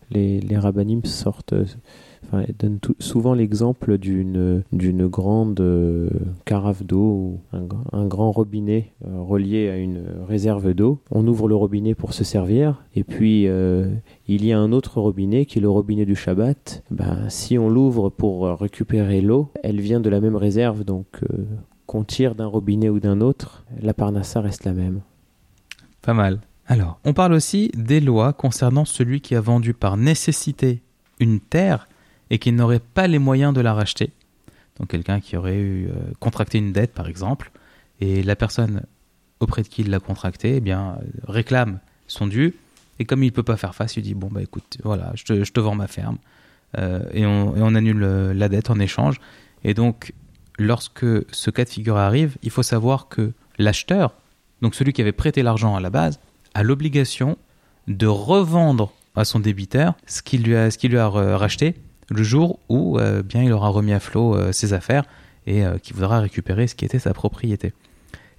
les, 0.10 0.40
les 0.40 0.60
sortent 1.04 1.54
Elle 2.34 2.56
donne 2.58 2.80
souvent 3.00 3.34
l'exemple 3.34 3.98
d'une 3.98 4.64
d'une 4.72 5.08
grande 5.08 5.60
euh, 5.60 6.10
carafe 6.46 6.84
d'eau, 6.84 7.40
un, 7.54 7.66
un, 7.92 8.06
grand 8.06 8.32
robinet 8.32 8.92
euh, 9.06 9.22
relié 9.22 9.70
à 9.70 9.78
une 9.78 10.04
réserve 10.28 10.74
d'eau. 10.74 11.00
On 11.12 11.26
ouvre 11.28 11.48
le 11.48 11.56
robinet 11.56 11.96
pour 11.96 12.14
se 12.14 12.24
servir, 12.24 12.84
et 12.96 13.04
puis 13.04 13.48
euh, 13.48 13.90
il 14.28 14.46
y 14.46 14.54
a 14.54 14.60
un 14.60 14.72
autre 14.72 15.02
robinet 15.02 15.46
qui 15.46 15.60
est 15.60 15.62
le 15.62 15.70
robinet 15.70 16.06
du 16.06 16.16
Shabbat. 16.16 16.84
Ben, 16.92 17.30
si 17.30 17.58
on 17.58 17.70
l'ouvre 17.70 18.10
pour 18.10 18.48
récupérer 18.60 19.22
l'eau, 19.22 19.52
elle 19.64 19.82
vient 19.82 20.00
de 20.00 20.10
la 20.10 20.22
même 20.22 20.36
réserve, 20.36 20.84
donc 20.84 21.22
qu'on 21.86 22.04
tire 22.04 22.36
d'un 22.36 22.46
robinet 22.46 22.90
ou 22.90 23.00
d'un 23.00 23.22
autre, 23.22 23.66
la 23.82 23.94
parnassa 23.94 24.42
reste 24.42 24.66
la 24.66 24.74
même. 24.74 25.02
Pas 26.02 26.14
mal. 26.14 26.40
Alors, 26.68 27.00
on 27.04 27.14
parle 27.14 27.34
aussi 27.34 27.72
des 27.76 28.00
lois 28.00 28.32
concernant 28.32 28.86
celui 28.86 29.22
qui 29.22 29.34
a 29.34 29.42
vendu 29.42 29.74
par 29.74 29.98
nécessité 29.98 30.84
une 31.20 31.40
terre 31.40 31.89
et 32.30 32.40
qui 32.40 32.52
n'aurait 32.52 32.80
pas 32.80 33.08
les 33.08 33.20
moyens 33.20 33.54
de 33.54 33.62
la 33.62 33.74
racheter. 33.74 34.12
Donc 34.80 34.90
quelqu'un 34.90 35.20
qui 35.20 35.36
aurait 35.36 35.58
eu, 35.58 35.88
euh, 35.88 35.94
contracté 36.20 36.58
une 36.58 36.72
dette 36.72 36.94
par 36.94 37.08
exemple, 37.08 37.52
et 38.00 38.24
la 38.24 38.36
personne 38.36 38.84
auprès 39.40 39.64
de 39.64 39.68
qui 39.68 39.82
il 39.82 39.90
l'a 39.90 40.00
contracté 40.00 40.56
eh 40.58 40.62
bien, 40.62 40.98
euh, 41.02 41.06
réclame 41.28 41.80
son 42.08 42.28
dû, 42.28 42.56
et 43.00 43.06
comme 43.06 43.24
il 43.24 43.28
ne 43.28 43.32
peut 43.32 43.44
pas 43.44 43.58
faire 43.58 43.76
face, 43.76 43.98
il 43.98 44.04
dit, 44.04 44.14
bon 44.14 44.30
bah 44.32 44.42
écoute, 44.42 44.78
voilà, 44.84 45.12
je 45.16 45.24
te, 45.24 45.44
je 45.44 45.52
te 45.52 45.60
vends 45.60 45.76
ma 45.76 45.88
ferme, 45.88 46.18
euh, 46.78 47.04
et, 47.14 47.26
on, 47.26 47.56
et, 47.56 47.62
on, 47.62 47.76
annule 47.76 48.00
la 48.00 48.50
dette 48.50 48.70
en 48.70 48.80
échange. 48.80 49.20
Et 49.64 49.74
donc, 49.74 50.14
lorsque 50.58 51.06
ce 51.34 51.50
cas 51.50 51.64
de 51.64 51.70
figure 51.70 51.98
arrive, 51.98 52.38
il 52.44 52.52
faut 52.52 52.64
savoir 52.64 53.08
que 53.08 53.32
l'acheteur, 53.58 54.14
donc 54.62 54.76
celui 54.76 54.94
qui 54.94 55.02
avait 55.02 55.14
prêté 55.14 55.42
l'argent 55.42 55.76
à 55.76 55.80
la 55.80 55.90
base, 55.90 56.20
a 56.54 56.64
l'obligation 56.64 57.38
de 57.88 58.08
revendre 58.08 58.94
à 59.16 59.26
son 59.26 59.40
débiteur 59.40 59.96
ce 60.06 60.22
qu'il 60.22 60.44
lui 60.44 60.56
qu'il 60.78 60.92
lui 60.92 60.98
a 60.98 61.10
racheté 61.10 61.76
le 62.10 62.24
jour 62.24 62.60
où 62.70 63.00
euh, 63.00 63.22
bien 63.24 63.44
il 63.44 63.52
aura 63.52 63.70
remis 63.70 63.94
à 63.94 64.00
flot 64.00 64.36
euh, 64.36 64.52
ses 64.52 64.74
affaires 64.74 65.06
et 65.46 65.66
euh, 65.66 65.78
qu'il 65.78 65.96
voudra 65.96 66.20
récupérer 66.20 66.68
ce 66.68 66.76
qui 66.76 66.86
était 66.86 67.00
sa 67.00 67.14
propriété. 67.14 67.74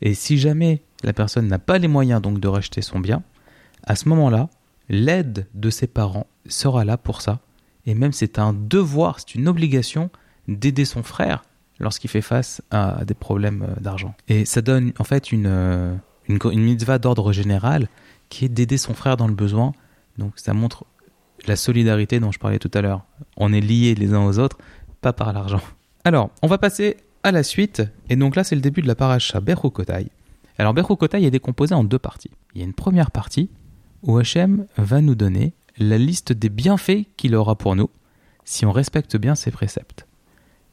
Et 0.03 0.15
si 0.15 0.39
jamais 0.39 0.83
la 1.03 1.12
personne 1.12 1.47
n'a 1.47 1.59
pas 1.59 1.79
les 1.79 1.89
moyens 1.89 2.21
donc 2.21 2.41
de 2.41 2.49
racheter 2.49 2.83
son 2.83 3.00
bien, 3.00 3.23
à 3.85 3.97
ce 3.97 4.09
moment-là, 4.09 4.49
l'aide 4.89 5.47
de 5.55 5.71
ses 5.71 5.87
parents 5.87 6.27
sera 6.47 6.85
là 6.85 6.97
pour 6.97 7.23
ça. 7.23 7.41
Et 7.87 7.95
même 7.95 8.12
c'est 8.12 8.39
un 8.39 8.53
devoir, 8.53 9.21
c'est 9.21 9.35
une 9.35 9.49
obligation 9.49 10.11
d'aider 10.49 10.85
son 10.85 11.03
frère 11.03 11.45
lorsqu'il 11.79 12.11
fait 12.11 12.21
face 12.21 12.61
à 12.71 13.05
des 13.05 13.15
problèmes 13.15 13.75
d'argent. 13.81 14.15
Et 14.29 14.45
ça 14.45 14.61
donne 14.61 14.93
en 14.99 15.05
fait 15.05 15.33
une, 15.33 15.99
une, 16.29 16.39
une 16.45 16.61
mitzvah 16.61 16.99
d'ordre 16.99 17.33
général 17.33 17.89
qui 18.29 18.45
est 18.45 18.49
d'aider 18.49 18.77
son 18.77 18.93
frère 18.93 19.17
dans 19.17 19.29
le 19.29 19.35
besoin. 19.35 19.73
Donc 20.19 20.33
ça 20.37 20.53
montre 20.53 20.85
la 21.47 21.56
solidarité 21.56 22.20
dont 22.20 22.32
je 22.32 22.38
parlais 22.38 22.59
tout 22.59 22.70
à 22.75 22.80
l'heure. 22.80 23.04
On 23.37 23.52
est 23.52 23.61
liés 23.61 23.94
les 23.94 24.14
uns 24.14 24.25
aux 24.25 24.38
autres, 24.38 24.59
pas 25.00 25.12
par 25.12 25.32
l'argent. 25.32 25.62
Alors, 26.04 26.30
on 26.42 26.47
va 26.47 26.59
passer 26.59 26.97
à 27.23 27.32
la 27.32 27.42
suite, 27.42 27.82
et 28.09 28.16
donc 28.16 28.37
là 28.37 28.44
c'est 28.44 28.54
le 28.54 28.61
début 28.61 28.82
de 28.82 28.87
la 28.87 28.94
paracha 28.94 29.40
Bechukotai. 29.40 30.09
Alors 30.59 30.75
Bechukotai 30.75 31.25
est 31.25 31.30
décomposé 31.30 31.75
en 31.75 31.85
deux 31.85 31.99
parties. 31.99 32.30
Il 32.54 32.61
y 32.61 32.64
a 32.64 32.66
une 32.66 32.75
première 32.75 33.11
partie 33.11 33.50
où 34.02 34.16
Hachem 34.16 34.66
va 34.76 35.00
nous 35.00 35.14
donner 35.14 35.52
la 35.78 35.99
liste 35.99 36.32
des 36.32 36.49
bienfaits 36.49 37.06
qu'il 37.16 37.35
aura 37.35 37.56
pour 37.56 37.76
nous 37.76 37.90
si 38.44 38.66
on 38.66 38.73
respecte 38.73 39.16
bien 39.16 39.35
ses 39.35 39.50
préceptes. 39.50 40.06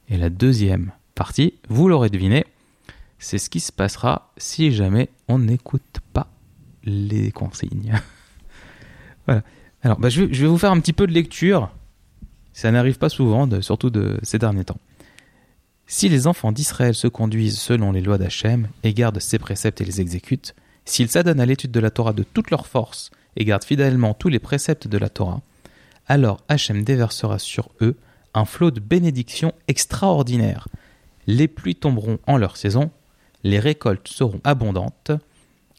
Et 0.10 0.18
la 0.18 0.30
deuxième 0.30 0.92
partie, 1.16 1.56
vous 1.70 1.90
l'aurez 1.90 2.10
deviné, 2.10 2.46
c'est 3.20 3.38
ce 3.38 3.50
qui 3.50 3.60
se 3.60 3.72
passera 3.72 4.32
si 4.38 4.72
jamais 4.72 5.10
on 5.28 5.40
n'écoute 5.40 6.00
pas 6.14 6.28
les 6.84 7.32
consignes. 7.32 7.94
voilà. 9.26 9.44
Alors, 9.88 10.00
bah, 10.02 10.10
je, 10.10 10.24
vais, 10.24 10.48
vous 10.48 10.58
faire 10.58 10.74
un 10.74 10.82
petit 10.82 10.92
peu 10.92 11.08
de 11.08 11.14
lecture. 11.14 11.72
Ça 12.52 12.70
n'arrive 12.72 12.98
pas 12.98 13.08
souvent, 13.08 13.48
surtout 13.62 13.90
de 13.90 14.20
ces 14.22 14.38
derniers 14.38 14.66
temps. 14.66 14.82
Si 15.86 16.10
les 16.10 16.28
enfants 16.28 16.52
d'Israël 16.52 16.94
se 16.94 17.08
conduisent 17.08 17.58
selon 17.58 17.94
les 17.94 18.02
lois 18.02 18.18
d'Hachem 18.18 18.68
et 18.84 18.94
gardent 18.94 19.22
ses 19.22 19.40
préceptes 19.40 19.80
et 19.80 19.86
les 19.86 20.02
exécutent, 20.02 20.56
s'ils 20.84 21.08
s'adonnent 21.08 21.40
à 21.40 21.46
l'étude 21.46 21.72
de 21.72 21.80
la 21.80 21.90
Torah 21.90 22.12
de 22.12 22.24
toute 22.24 22.52
leur 22.52 22.68
force 22.68 23.12
et 23.38 23.46
gardent 23.46 23.64
fidèlement 23.64 24.14
tous 24.14 24.28
les 24.28 24.40
préceptes 24.40 24.90
de 24.90 24.98
la 24.98 25.08
Torah, 25.08 25.40
alors 26.06 26.44
Hachem 26.50 26.84
déversera 26.84 27.40
sur 27.40 27.70
eux 27.80 27.96
un 28.34 28.44
flot 28.44 28.72
de 28.72 28.82
bénédictions 28.82 29.54
extraordinaires. 29.70 30.68
Les 31.28 31.48
pluies 31.48 31.76
tomberont 31.76 32.20
en 32.28 32.36
leur 32.36 32.58
saison, 32.58 32.92
les 33.46 33.60
récoltes 33.60 34.10
seront 34.10 34.42
abondantes, 34.44 35.12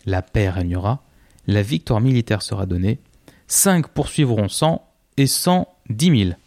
la 0.06 0.22
paix 0.22 0.48
régnera, 0.48 1.02
la 1.46 1.60
victoire 1.60 2.00
militaire 2.00 2.40
sera 2.40 2.64
donnée, 2.64 3.00
cinq 3.48 3.88
poursuivront 3.88 4.48
cent 4.48 4.88
et 5.16 5.26
cent 5.26 5.68
dix 5.90 6.10
mille. 6.10 6.38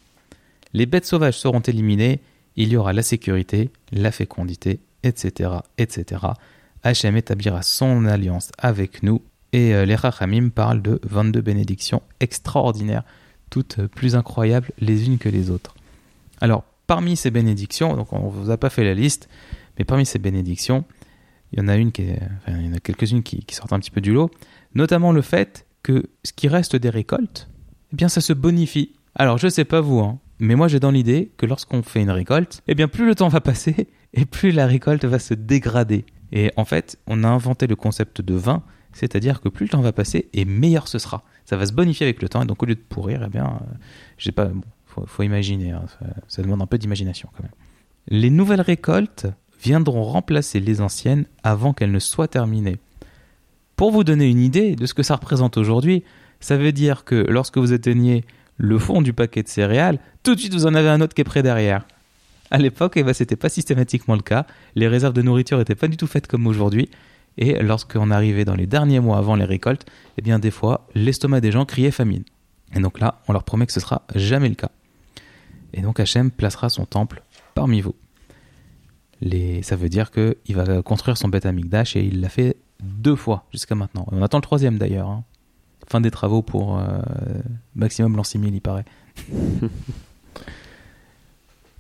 Les 0.74 0.86
bêtes 0.86 1.06
sauvages 1.06 1.38
seront 1.38 1.60
éliminées, 1.60 2.22
il 2.56 2.70
y 2.70 2.78
aura 2.78 2.94
la 2.94 3.04
sécurité, 3.04 3.70
la 3.92 4.12
fécondité, 4.12 4.80
etc., 5.04 5.50
etc. 5.78 6.22
Établira 6.86 7.62
son 7.62 8.06
alliance 8.06 8.52
avec 8.58 9.04
nous 9.04 9.22
et 9.54 9.74
euh, 9.74 9.86
les 9.86 9.96
Rachamim 9.96 10.50
parlent 10.50 10.82
de 10.82 11.00
22 11.04 11.42
bénédictions 11.42 12.02
extraordinaires, 12.20 13.04
toutes 13.50 13.86
plus 13.88 14.16
incroyables 14.16 14.72
les 14.80 15.08
unes 15.08 15.18
que 15.18 15.30
les 15.30 15.50
autres. 15.50 15.76
Alors, 16.40 16.64
parmi 16.88 17.18
ces 17.18 17.32
bénédictions, 17.32 17.96
donc 17.96 18.14
on 18.14 18.26
ne 18.26 18.32
vous 18.32 18.50
a 18.50 18.58
pas 18.58 18.70
fait 18.70 18.84
la 18.84 18.94
liste, 18.94 19.30
mais 19.78 19.86
parmi 19.86 20.06
ces 20.06 20.20
bénédictions, 20.20 20.86
il 21.52 21.60
y 21.60 21.62
en 21.62 21.68
a 21.68 21.76
une 21.76 21.92
qui 21.92 22.04
il 22.48 22.66
y 22.66 22.70
en 22.70 22.74
a 22.74 22.80
quelques-unes 22.80 23.24
qui, 23.24 23.46
sortent 23.52 23.74
un 23.74 23.80
petit 23.80 23.92
peu 23.92 24.02
du 24.02 24.14
lot, 24.14 24.32
notamment 24.74 25.12
le 25.12 25.22
fait 25.22 25.66
que 25.84 26.10
ce 26.24 26.34
qui 26.34 26.48
reste 26.48 26.76
des 26.76 26.90
récoltes, 26.90 27.50
eh 27.94 27.96
bien 27.96 28.10
ça 28.10 28.22
se 28.22 28.34
bonifie. 28.34 28.94
Alors 29.16 29.38
je 29.38 29.48
sais 29.48 29.66
pas 29.66 29.82
vous, 29.82 30.00
hein, 30.00 30.20
mais 30.40 30.56
moi 30.56 30.68
j'ai 30.68 30.80
dans 30.80 30.92
l'idée 30.92 31.32
que 31.38 31.46
lorsqu'on 31.46 31.84
fait 31.84 32.02
une 32.02 32.12
récolte, 32.12 32.62
eh 32.68 32.76
bien 32.76 32.88
plus 32.88 33.06
le 33.06 33.16
temps 33.16 33.30
va 33.30 33.42
passer 33.42 33.88
et 34.14 34.26
plus 34.26 34.52
la 34.52 34.68
récolte 34.68 35.06
va 35.06 35.20
se 35.20 35.34
dégrader. 35.34 36.06
Et 36.32 36.52
en 36.56 36.66
fait, 36.66 36.98
on 37.08 37.24
a 37.24 37.28
inventé 37.28 37.68
le 37.68 37.76
concept 37.76 38.22
de 38.22 38.34
vin, 38.34 38.64
c'est-à-dire 38.94 39.42
que 39.42 39.50
plus 39.50 39.66
le 39.66 39.70
temps 39.70 39.82
va 39.82 39.92
passer 39.92 40.30
et 40.34 40.46
meilleur 40.46 40.88
ce 40.88 41.00
sera. 41.00 41.24
Ça 41.46 41.58
va 41.58 41.66
se 41.66 41.74
bonifier 41.74 42.06
avec 42.06 42.22
le 42.22 42.30
temps 42.30 42.42
et 42.42 42.46
donc 42.46 42.64
au 42.64 42.66
lieu 42.66 42.76
de 42.76 42.80
pourrir, 42.80 43.24
eh 43.26 43.30
bien, 43.30 43.46
euh, 43.46 43.74
j'ai 44.18 44.32
pas, 44.32 44.46
bon, 44.46 44.64
faut, 44.86 45.24
imaginer, 45.24 45.72
hein, 45.72 45.86
ça 46.28 46.42
demande 46.42 46.62
un 46.62 46.68
peu 46.68 46.78
d'imagination 46.78 47.30
quand 47.36 47.44
même. 47.44 47.52
Les 48.08 48.30
nouvelles 48.30 48.62
récoltes 48.62 49.28
viendront 49.62 50.04
remplacer 50.04 50.60
les 50.60 50.82
anciennes 50.82 51.26
avant 51.44 51.74
qu'elles 51.74 51.92
ne 51.92 52.00
soient 52.00 52.28
terminées. 52.28 52.78
Pour 53.82 53.90
vous 53.90 54.04
donner 54.04 54.30
une 54.30 54.42
idée 54.42 54.76
de 54.76 54.86
ce 54.86 54.94
que 54.94 55.02
ça 55.02 55.16
représente 55.16 55.58
aujourd'hui, 55.58 56.04
ça 56.40 56.56
veut 56.56 56.72
dire 56.72 57.04
que 57.04 57.16
lorsque 57.16 57.58
vous 57.58 57.74
atteignez 57.74 58.24
le 58.58 58.78
fond 58.78 59.02
du 59.02 59.12
paquet 59.12 59.42
de 59.42 59.48
céréales, 59.48 59.98
tout 60.22 60.36
de 60.36 60.40
suite 60.40 60.54
vous 60.54 60.68
en 60.68 60.76
avez 60.76 60.88
un 60.90 61.02
autre 61.02 61.16
qui 61.16 61.22
est 61.22 61.24
près 61.24 61.42
derrière. 61.42 61.88
À 62.52 62.60
l'époque, 62.60 62.94
eh 62.98 63.02
ben, 63.02 63.12
ce 63.12 63.24
n'était 63.24 63.38
pas 63.38 63.50
systématiquement 63.50 64.14
le 64.14 64.22
cas. 64.22 64.46
Les 64.76 64.88
réserves 64.88 65.14
de 65.14 65.24
nourriture 65.24 65.58
n'étaient 65.58 65.74
pas 65.74 65.88
du 65.88 65.98
tout 65.98 66.06
faites 66.06 66.28
comme 66.28 66.46
aujourd'hui. 66.46 66.92
Et 67.40 67.60
lorsqu'on 67.64 68.12
arrivait 68.12 68.46
dans 68.46 68.54
les 68.54 68.68
derniers 68.68 69.00
mois 69.00 69.18
avant 69.18 69.34
les 69.34 69.46
récoltes, 69.46 69.88
eh 70.20 70.22
bien 70.22 70.38
des 70.38 70.52
fois, 70.52 70.88
l'estomac 70.94 71.42
des 71.42 71.52
gens 71.52 71.66
criait 71.66 71.90
famine. 71.90 72.24
Et 72.76 72.82
donc 72.82 73.00
là, 73.00 73.24
on 73.28 73.34
leur 73.34 73.44
promet 73.44 73.66
que 73.66 73.74
ce 73.74 73.80
sera 73.80 74.04
jamais 74.14 74.50
le 74.50 74.54
cas. 74.54 74.70
Et 75.74 75.82
donc 75.82 76.00
Hachem 76.00 76.30
placera 76.30 76.70
son 76.70 76.86
temple 76.86 77.24
parmi 77.56 77.82
vous 77.82 77.96
ça 79.62 79.76
veut 79.76 79.90
dire 79.90 80.12
qu'il 80.12 80.56
va 80.56 80.82
construire 80.82 81.18
son 81.18 81.28
Beth 81.28 81.46
Amikdash 81.46 81.96
et 81.96 82.04
il 82.04 82.22
l'a 82.22 82.30
fait 82.30 82.58
deux 82.82 83.16
fois 83.16 83.46
jusqu'à 83.52 83.76
maintenant. 83.76 84.06
on 84.12 84.22
attend 84.22 84.38
le 84.38 84.44
troisième 84.44 84.78
d'ailleurs. 84.78 85.10
Hein. 85.10 85.24
Fin 85.88 86.02
des 86.02 86.12
travaux 86.12 86.42
pour 86.42 86.78
euh, 86.78 87.02
maximum 87.76 88.16
l'an 88.16 88.24
6000, 88.24 88.54
il 88.54 88.62
paraît. 88.62 88.86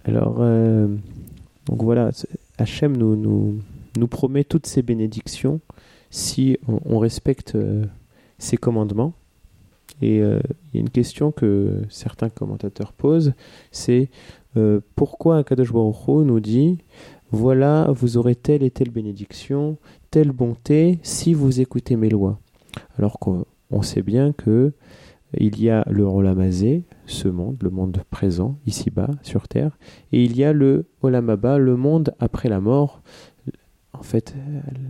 Alors, 0.04 0.38
euh, 0.40 0.88
donc 1.66 1.84
voilà, 1.84 2.10
Hachem 2.58 2.98
nous, 2.98 3.16
nous, 3.16 4.08
promet 4.08 4.44
toutes 4.44 4.66
ces 4.66 4.82
bénédictions 4.82 5.62
si 6.10 6.58
on, 6.68 7.00
respecte 7.00 7.56
euh, 7.56 7.86
ses 8.40 8.58
commandements. 8.58 9.14
Et 10.02 10.18
il 10.18 10.42
y 10.74 10.78
a 10.78 10.80
une 10.80 10.90
question 10.90 11.32
que 11.32 11.84
certains 11.90 12.30
commentateurs 12.30 12.92
posent, 12.92 13.34
c'est 13.72 14.10
pourquoi 14.96 15.38
Akadosh 15.38 15.72
Baruch 15.72 16.08
nous 16.26 16.40
dit 16.40 16.80
voilà, 17.32 17.88
vous 17.92 18.18
aurez 18.18 18.36
telle 18.36 18.62
et 18.64 18.72
telle 18.72 18.90
bénédiction, 18.90 19.78
telle 20.12 20.32
bonté 20.32 21.00
si 21.04 21.34
vous 21.34 21.62
écoutez 21.62 21.96
mes 21.96 22.10
lois. 22.10 22.38
Alors 22.98 23.18
qu'on 23.18 23.82
sait 23.82 24.02
bien 24.02 24.34
que 24.34 24.74
il 25.38 25.62
y 25.62 25.70
a 25.70 25.86
le 25.90 26.04
Olamazé, 26.04 26.84
ce 27.06 27.30
monde, 27.30 27.58
le 27.62 27.70
monde 27.70 27.98
présent, 28.10 28.58
ici-bas, 28.68 29.10
sur 29.24 29.48
terre, 29.48 29.78
et 30.12 30.22
il 30.22 30.36
y 30.36 30.44
a 30.44 30.52
le 30.52 30.86
Olamaba, 31.02 31.58
le 31.58 31.78
monde 31.78 32.14
après 32.20 32.50
la 32.50 32.60
mort, 32.60 33.02
en 33.94 34.04
fait, 34.04 34.36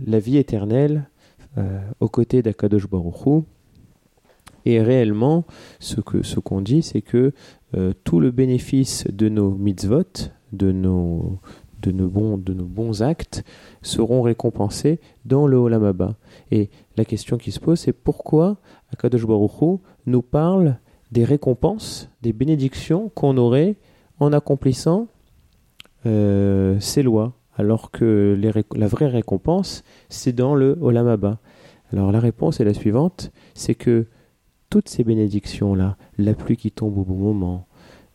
la 0.04 0.18
vie 0.18 0.36
éternelle, 0.36 1.08
euh, 1.58 1.80
aux 2.00 2.08
côtés 2.08 2.42
d'Akadosh 2.42 2.88
Baruch 2.88 3.44
Et 4.64 4.82
réellement, 4.82 5.44
ce 5.78 6.00
qu'on 6.00 6.24
ce 6.24 6.40
qu'on 6.40 6.60
dit, 6.60 6.82
c'est 6.82 7.02
que 7.02 7.32
euh, 7.76 7.92
tout 8.02 8.18
le 8.18 8.32
bénéfice 8.32 9.06
de 9.12 9.28
nos 9.28 9.52
mitzvot, 9.54 10.30
de 10.52 10.72
nos, 10.72 11.38
de 11.82 11.92
nos 11.92 12.08
bons, 12.08 13.02
actes 13.02 13.44
seront 13.82 14.22
récompensés 14.22 15.00
dans 15.24 15.46
le 15.46 15.56
Olamaba. 15.56 16.16
Et 16.50 16.70
la 16.96 17.04
question 17.04 17.36
qui 17.36 17.52
se 17.52 17.60
pose, 17.60 17.80
c'est 17.80 17.92
pourquoi 17.92 18.58
Akadosh 18.92 19.26
Baruch 19.26 19.80
nous 20.06 20.22
parle 20.22 20.78
des 21.10 21.24
récompenses, 21.24 22.10
des 22.22 22.32
bénédictions 22.32 23.10
qu'on 23.14 23.36
aurait 23.36 23.76
en 24.20 24.32
accomplissant 24.32 25.08
euh, 26.06 26.78
ces 26.80 27.02
lois, 27.02 27.34
alors 27.56 27.90
que 27.90 28.38
la 28.74 28.86
vraie 28.86 29.08
récompense, 29.08 29.84
c'est 30.08 30.32
dans 30.32 30.54
le 30.54 30.78
Olamaba. 30.80 31.38
Alors 31.92 32.12
la 32.12 32.20
réponse 32.20 32.60
est 32.60 32.64
la 32.64 32.74
suivante, 32.74 33.30
c'est 33.54 33.74
que 33.74 34.06
toutes 34.70 34.88
ces 34.88 35.04
bénédictions-là, 35.04 35.98
la 36.16 36.32
pluie 36.32 36.56
qui 36.56 36.70
tombe 36.70 36.96
au 36.96 37.04
bon 37.04 37.16
moment, 37.16 37.66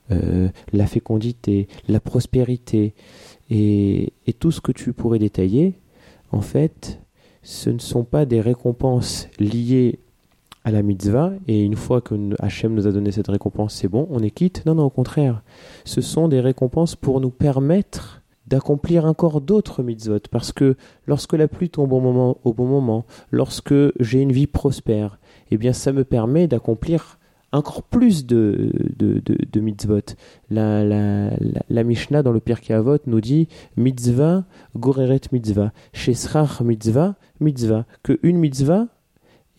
euh, 0.09 0.49
la 0.73 0.87
fécondité, 0.87 1.67
la 1.87 1.99
prospérité, 1.99 2.95
et, 3.49 4.13
tout 4.39 4.51
ce 4.51 4.61
que 4.61 4.71
tu 4.71 4.93
pourrais 4.93 5.19
détailler, 5.19 5.75
en 6.31 6.41
fait, 6.41 6.99
ce 7.43 7.69
ne 7.69 7.79
sont 7.79 8.03
pas 8.03 8.25
des 8.25 8.41
récompenses 8.41 9.27
liées 9.39 9.99
à 10.63 10.71
la 10.71 10.81
mitzvah, 10.81 11.31
et 11.47 11.63
une 11.63 11.77
fois 11.77 12.01
que 12.01 12.13
Hachem 12.39 12.73
nous 12.73 12.87
a 12.87 12.91
donné 12.91 13.11
cette 13.11 13.29
récompense, 13.29 13.73
c'est 13.73 13.87
bon, 13.87 14.07
on 14.11 14.19
est 14.19 14.31
quitte. 14.31 14.65
Non, 14.65 14.75
non, 14.75 14.83
au 14.83 14.89
contraire. 14.89 15.41
Ce 15.85 16.01
sont 16.01 16.27
des 16.27 16.41
récompenses 16.41 16.97
pour 16.97 17.21
nous 17.21 17.29
permettre 17.29 18.21
d'accomplir 18.47 19.05
encore 19.05 19.39
d'autres 19.39 19.83
mitzvot. 19.83 20.19
Parce 20.31 20.51
que 20.51 20.75
lorsque 21.05 21.33
la 21.33 21.47
pluie 21.47 21.69
tombe 21.69 21.93
au, 21.93 21.99
moment, 21.99 22.37
au 22.43 22.53
bon 22.53 22.65
moment, 22.65 23.05
lorsque 23.31 23.73
j'ai 23.99 24.21
une 24.21 24.31
vie 24.31 24.47
prospère, 24.47 25.19
eh 25.51 25.57
bien, 25.57 25.73
ça 25.73 25.93
me 25.93 26.03
permet 26.03 26.47
d'accomplir 26.47 27.17
encore 27.57 27.83
plus 27.83 28.25
de, 28.25 28.71
de, 28.97 29.21
de, 29.25 29.59
mitzvot. 29.59 30.15
La, 30.49 30.83
la, 30.83 31.31
la, 31.69 31.83
Mishnah 31.83 32.23
dans 32.23 32.31
le 32.31 32.39
Pirkei 32.39 32.73
Avot 32.73 32.99
nous 33.05 33.21
dit 33.21 33.47
mitzvah, 33.75 34.45
goreret 34.75 35.21
mitzvah, 35.31 35.71
shesrach 35.93 36.61
mitzvah, 36.61 37.15
mitzvah. 37.39 37.85
Que 38.03 38.19
une 38.23 38.37
mitzvah, 38.37 38.87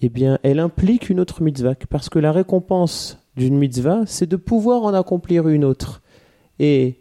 eh 0.01 0.09
bien, 0.09 0.39
elle 0.43 0.61
implique 0.61 1.11
une 1.11 1.21
autre 1.21 1.43
mitzvah. 1.43 1.75
Parce 1.91 2.09
que 2.09 2.19
la 2.19 2.33
récompense 2.33 3.19
d'une 3.37 3.59
mitzvah, 3.59 4.03
c'est 4.07 4.27
de 4.27 4.37
pouvoir 4.37 4.85
en 4.85 4.95
accomplir 4.95 5.49
une 5.49 5.65
autre. 5.65 6.03
Et 6.59 6.99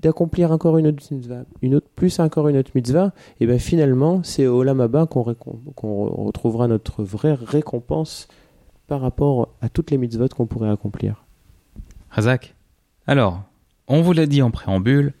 d'accomplir 0.00 0.50
encore 0.50 0.78
une 0.78 0.86
autre 0.86 1.02
mitzvah, 1.10 1.44
une 1.62 1.74
autre, 1.74 1.88
plus 1.94 2.20
encore 2.20 2.48
une 2.48 2.56
autre 2.56 2.70
mitzvah, 2.74 3.12
et 3.38 3.46
bien 3.46 3.58
finalement, 3.58 4.22
c'est 4.22 4.46
au 4.46 4.62
Lamaba 4.62 5.06
qu'on 5.06 5.22
retrouvera 5.22 6.68
notre 6.68 7.02
vraie 7.02 7.34
récompense 7.34 8.28
par 8.90 9.00
rapport 9.00 9.54
à 9.60 9.68
toutes 9.68 9.92
les 9.92 9.98
mitzvot 9.98 10.26
qu'on 10.30 10.48
pourrait 10.48 10.68
accomplir. 10.68 11.24
Razak, 12.10 12.56
alors, 13.06 13.44
on 13.86 14.02
vous 14.02 14.12
l'a 14.12 14.26
dit 14.26 14.42
en 14.42 14.50
préambule, 14.50 15.14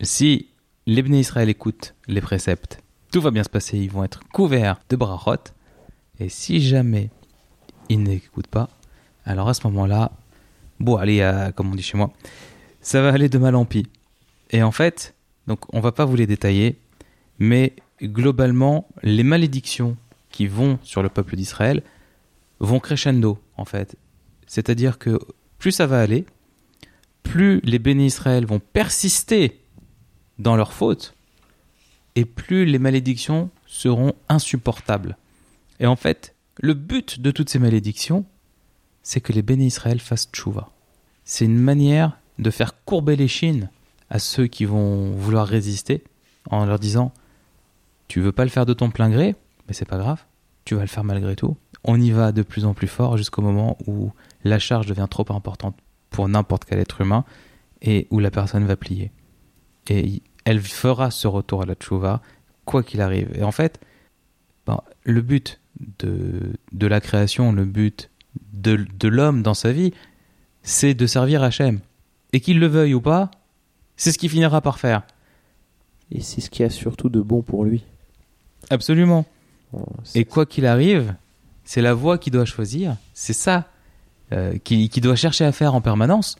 si 0.00 0.48
les 0.86 1.02
Israël 1.02 1.48
écoutent 1.48 1.94
les 2.08 2.20
préceptes, 2.20 2.82
tout 3.12 3.20
va 3.20 3.30
bien 3.30 3.44
se 3.44 3.48
passer, 3.48 3.78
ils 3.78 3.88
vont 3.88 4.02
être 4.02 4.24
couverts 4.32 4.80
de 4.88 4.96
brachot, 4.96 5.52
et 6.18 6.28
si 6.28 6.60
jamais 6.60 7.10
ils 7.88 8.02
n'écoutent 8.02 8.48
pas, 8.48 8.68
alors 9.24 9.48
à 9.48 9.54
ce 9.54 9.64
moment-là, 9.68 10.10
bon, 10.80 10.96
allez, 10.96 11.20
comme 11.54 11.70
on 11.70 11.76
dit 11.76 11.84
chez 11.84 11.96
moi, 11.96 12.10
ça 12.80 13.00
va 13.00 13.10
aller 13.10 13.28
de 13.28 13.38
mal 13.38 13.54
en 13.54 13.64
pis. 13.64 13.86
Et 14.50 14.64
en 14.64 14.72
fait, 14.72 15.14
donc 15.46 15.72
on 15.72 15.78
va 15.78 15.92
pas 15.92 16.04
vous 16.04 16.16
les 16.16 16.26
détailler, 16.26 16.80
mais 17.38 17.74
globalement, 18.02 18.88
les 19.04 19.22
malédictions 19.22 19.96
qui 20.30 20.48
vont 20.48 20.80
sur 20.82 21.00
le 21.00 21.10
peuple 21.10 21.36
d'Israël, 21.36 21.84
vont 22.62 22.80
crescendo, 22.80 23.38
en 23.56 23.64
fait. 23.64 23.96
C'est-à-dire 24.46 24.98
que 24.98 25.18
plus 25.58 25.72
ça 25.72 25.86
va 25.86 26.00
aller, 26.00 26.24
plus 27.22 27.60
les 27.64 27.78
bénis 27.78 28.06
Israël 28.06 28.46
vont 28.46 28.60
persister 28.60 29.60
dans 30.38 30.56
leurs 30.56 30.72
fautes, 30.72 31.14
et 32.14 32.24
plus 32.24 32.64
les 32.64 32.78
malédictions 32.78 33.50
seront 33.66 34.14
insupportables. 34.28 35.16
Et 35.80 35.86
en 35.86 35.96
fait, 35.96 36.34
le 36.60 36.74
but 36.74 37.20
de 37.20 37.30
toutes 37.30 37.48
ces 37.48 37.58
malédictions, 37.58 38.24
c'est 39.02 39.20
que 39.20 39.32
les 39.32 39.42
bénis 39.42 39.66
Israël 39.66 40.00
fassent 40.00 40.28
tchouva. 40.32 40.70
C'est 41.24 41.44
une 41.44 41.58
manière 41.58 42.18
de 42.38 42.50
faire 42.50 42.84
courber 42.84 43.16
les 43.16 43.28
à 44.10 44.18
ceux 44.18 44.46
qui 44.46 44.64
vont 44.64 45.12
vouloir 45.12 45.46
résister 45.46 46.04
en 46.50 46.66
leur 46.66 46.78
disant 46.78 47.12
Tu 48.08 48.20
veux 48.20 48.32
pas 48.32 48.44
le 48.44 48.50
faire 48.50 48.66
de 48.66 48.74
ton 48.74 48.90
plein 48.90 49.10
gré, 49.10 49.34
mais 49.66 49.74
c'est 49.74 49.86
pas 49.86 49.98
grave, 49.98 50.22
tu 50.64 50.74
vas 50.74 50.82
le 50.82 50.88
faire 50.88 51.04
malgré 51.04 51.34
tout. 51.34 51.56
On 51.84 52.00
y 52.00 52.10
va 52.10 52.32
de 52.32 52.42
plus 52.42 52.64
en 52.64 52.74
plus 52.74 52.86
fort 52.88 53.16
jusqu'au 53.16 53.42
moment 53.42 53.76
où 53.86 54.12
la 54.44 54.58
charge 54.58 54.86
devient 54.86 55.08
trop 55.10 55.26
importante 55.30 55.76
pour 56.10 56.28
n'importe 56.28 56.64
quel 56.64 56.78
être 56.78 57.00
humain 57.00 57.24
et 57.80 58.06
où 58.10 58.18
la 58.20 58.30
personne 58.30 58.64
va 58.64 58.76
plier. 58.76 59.10
Et 59.88 60.22
elle 60.44 60.60
fera 60.60 61.10
ce 61.10 61.26
retour 61.26 61.62
à 61.62 61.66
la 61.66 61.74
tchouva, 61.74 62.22
quoi 62.64 62.82
qu'il 62.82 63.00
arrive. 63.00 63.30
Et 63.34 63.42
en 63.42 63.50
fait, 63.52 63.80
ben, 64.66 64.80
le 65.02 65.20
but 65.22 65.60
de, 65.98 66.52
de 66.72 66.86
la 66.86 67.00
création, 67.00 67.52
le 67.52 67.64
but 67.64 68.10
de, 68.52 68.86
de 68.98 69.08
l'homme 69.08 69.42
dans 69.42 69.54
sa 69.54 69.72
vie, 69.72 69.92
c'est 70.62 70.94
de 70.94 71.06
servir 71.06 71.42
Hachem. 71.42 71.80
Et 72.32 72.40
qu'il 72.40 72.60
le 72.60 72.66
veuille 72.68 72.94
ou 72.94 73.00
pas, 73.00 73.30
c'est 73.96 74.12
ce 74.12 74.18
qu'il 74.18 74.30
finira 74.30 74.60
par 74.60 74.78
faire. 74.78 75.02
Et 76.12 76.20
c'est 76.20 76.40
ce 76.40 76.48
qu'il 76.50 76.62
y 76.62 76.66
a 76.66 76.70
surtout 76.70 77.08
de 77.08 77.20
bon 77.20 77.42
pour 77.42 77.64
lui. 77.64 77.84
Absolument. 78.70 79.24
Bon, 79.72 79.84
c'est- 80.04 80.20
Et 80.20 80.24
quoi 80.24 80.46
qu'il 80.46 80.66
arrive, 80.66 81.14
c'est 81.64 81.82
la 81.82 81.94
voie 81.94 82.18
qu'il 82.18 82.32
doit 82.32 82.44
choisir. 82.44 82.96
C'est 83.14 83.32
ça 83.32 83.66
euh, 84.32 84.56
qu'il 84.58 84.88
doit 85.00 85.16
chercher 85.16 85.44
à 85.44 85.52
faire 85.52 85.74
en 85.74 85.80
permanence. 85.80 86.36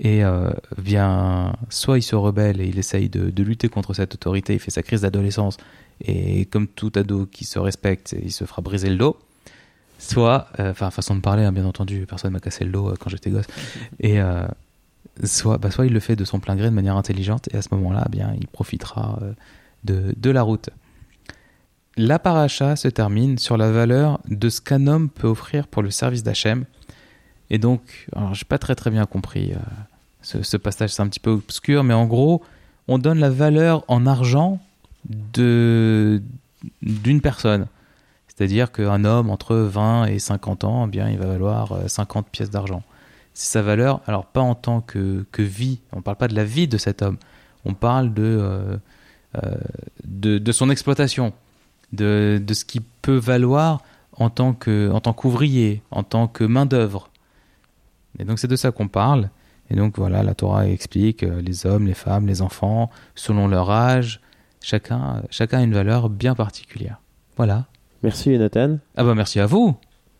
Et 0.00 0.24
euh, 0.24 0.50
bien, 0.78 1.54
soit 1.70 1.98
il 1.98 2.02
se 2.02 2.16
rebelle 2.16 2.60
et 2.60 2.66
il 2.66 2.78
essaye 2.78 3.08
de, 3.08 3.42
lutter 3.42 3.68
contre 3.68 3.94
cette 3.94 4.14
autorité, 4.14 4.54
il 4.54 4.58
fait 4.58 4.72
sa 4.72 4.82
crise 4.82 5.02
d'adolescence, 5.02 5.56
et 6.04 6.46
comme 6.46 6.66
tout 6.66 6.92
ado 6.96 7.26
qui 7.26 7.44
se 7.44 7.58
respecte, 7.58 8.16
il 8.20 8.32
se 8.32 8.44
fera 8.44 8.60
briser 8.60 8.90
le 8.90 8.96
dos. 8.96 9.16
Soit, 9.98 10.48
euh, 10.58 10.72
enfin, 10.72 10.90
façon 10.90 11.14
de 11.14 11.20
parler, 11.20 11.44
hein, 11.44 11.52
bien 11.52 11.64
entendu, 11.64 12.04
personne 12.06 12.32
m'a 12.32 12.40
cassé 12.40 12.64
le 12.64 12.72
dos 12.72 12.90
euh, 12.90 12.94
quand 12.98 13.08
j'étais 13.08 13.30
gosse. 13.30 13.46
Et 14.00 14.20
euh, 14.20 14.46
soit, 15.22 15.58
bah, 15.58 15.70
soit 15.70 15.86
il 15.86 15.92
le 15.92 16.00
fait 16.00 16.16
de 16.16 16.24
son 16.24 16.40
plein 16.40 16.56
gré 16.56 16.68
de 16.68 16.74
manière 16.74 16.96
intelligente, 16.96 17.48
et 17.52 17.56
à 17.56 17.62
ce 17.62 17.68
moment-là, 17.72 18.04
eh 18.06 18.10
bien, 18.10 18.34
il 18.38 18.48
profitera 18.48 19.20
euh, 19.22 20.12
de 20.16 20.30
la 20.30 20.42
route. 20.42 20.70
La 21.96 22.18
paracha 22.18 22.74
se 22.74 22.88
termine 22.88 23.38
sur 23.38 23.56
la 23.56 23.70
valeur 23.70 24.20
de 24.28 24.48
ce 24.48 24.60
qu'un 24.60 24.86
homme 24.88 25.08
peut 25.08 25.28
offrir 25.28 25.68
pour 25.68 25.82
le 25.82 25.90
service 25.90 26.24
d'Hachem. 26.24 26.64
Et 27.50 27.58
donc, 27.58 28.08
alors 28.16 28.34
j'ai 28.34 28.44
pas 28.44 28.58
très 28.58 28.74
très 28.74 28.90
bien 28.90 29.06
compris 29.06 29.52
euh, 29.52 29.58
ce, 30.22 30.56
passage, 30.56 30.90
c'est 30.90 31.02
un 31.02 31.08
petit 31.08 31.20
peu 31.20 31.30
obscur, 31.30 31.84
mais 31.84 31.94
en 31.94 32.06
gros, 32.06 32.42
on 32.88 32.98
donne 32.98 33.20
la 33.20 33.30
valeur 33.30 33.84
en 33.88 34.06
argent 34.06 34.60
de 35.08 36.22
d'une 36.82 37.20
personne. 37.20 37.66
C'est-à-dire 38.26 38.72
qu'un 38.72 39.04
homme 39.04 39.30
entre 39.30 39.54
20 39.54 40.06
et 40.06 40.18
50 40.18 40.64
ans, 40.64 40.86
eh 40.86 40.90
bien, 40.90 41.08
il 41.10 41.18
va 41.18 41.26
valoir 41.26 41.72
euh, 41.72 41.88
50 41.88 42.26
pièces 42.28 42.50
d'argent. 42.50 42.82
C'est 43.34 43.52
sa 43.52 43.62
valeur, 43.62 44.00
alors 44.06 44.26
pas 44.26 44.40
en 44.40 44.54
tant 44.54 44.80
que, 44.80 45.26
que 45.30 45.42
vie, 45.42 45.80
on 45.92 46.02
parle 46.02 46.16
pas 46.16 46.28
de 46.28 46.34
la 46.34 46.44
vie 46.44 46.66
de 46.66 46.78
cet 46.78 47.02
homme, 47.02 47.18
on 47.64 47.74
parle 47.74 48.14
de, 48.14 48.22
euh, 48.22 48.76
euh, 49.44 49.54
de 50.04 50.52
son 50.52 50.70
exploitation, 50.70 51.32
de, 51.94 52.42
de 52.44 52.54
ce 52.54 52.64
qu'il 52.64 52.82
peut 53.02 53.16
valoir 53.16 53.82
en 54.12 54.30
tant 54.30 54.52
que 54.52 54.90
en 54.90 55.00
tant 55.00 55.12
qu'ouvrier, 55.12 55.82
en 55.90 56.02
tant 56.02 56.28
que 56.28 56.44
main 56.44 56.66
d'œuvre. 56.66 57.10
Et 58.18 58.24
donc 58.24 58.38
c'est 58.38 58.48
de 58.48 58.56
ça 58.56 58.70
qu'on 58.70 58.88
parle. 58.88 59.30
Et 59.70 59.76
donc 59.76 59.96
voilà, 59.98 60.22
la 60.22 60.34
Torah 60.34 60.68
explique 60.68 61.22
euh, 61.22 61.40
les 61.40 61.66
hommes, 61.66 61.86
les 61.86 61.94
femmes, 61.94 62.26
les 62.26 62.42
enfants, 62.42 62.90
selon 63.14 63.48
leur 63.48 63.70
âge, 63.70 64.20
chacun 64.60 65.22
chacun 65.30 65.58
a 65.58 65.62
une 65.62 65.74
valeur 65.74 66.08
bien 66.10 66.34
particulière. 66.34 67.00
Voilà. 67.36 67.66
Merci 68.02 68.34
Jonathan. 68.34 68.78
Ah 68.96 69.04
bah 69.04 69.14
merci 69.14 69.40
à 69.40 69.46
vous. 69.46 69.74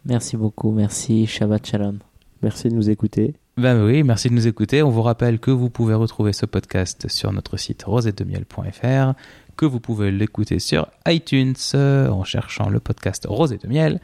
Merci 0.07 0.37
beaucoup, 0.37 0.71
merci, 0.71 1.27
Shabbat 1.27 1.67
Shalom. 1.67 1.99
Merci 2.43 2.69
de 2.69 2.75
nous 2.75 2.91
écouter. 2.91 3.35
Ben 3.57 3.85
oui, 3.85 4.03
merci 4.03 4.29
de 4.29 4.35
nous 4.35 4.49
écouter. 4.49 4.83
On 4.83 4.91
vous 4.91 5.03
rappelle 5.03 5.39
que 5.39 5.53
vous 5.53 5.71
pouvez 5.71 5.95
retrouver 5.95 6.33
ce 6.33 6.45
podcast 6.45 7.09
sur 7.09 7.33
notre 7.33 7.57
site 7.57 7.85
rosetdemiel.fr, 7.85 9.15
que 9.57 9.67
vous 9.67 9.81
pouvez 9.81 10.11
l'écouter 10.11 10.59
sur 10.59 10.89
iTunes 11.07 11.55
euh, 11.75 12.09
en 12.09 12.25
cherchant 12.25 12.69
le 12.69 12.81
podcast 12.81 13.27
Rosé 13.29 13.59
de 13.59 13.69
Miel, 13.69 14.01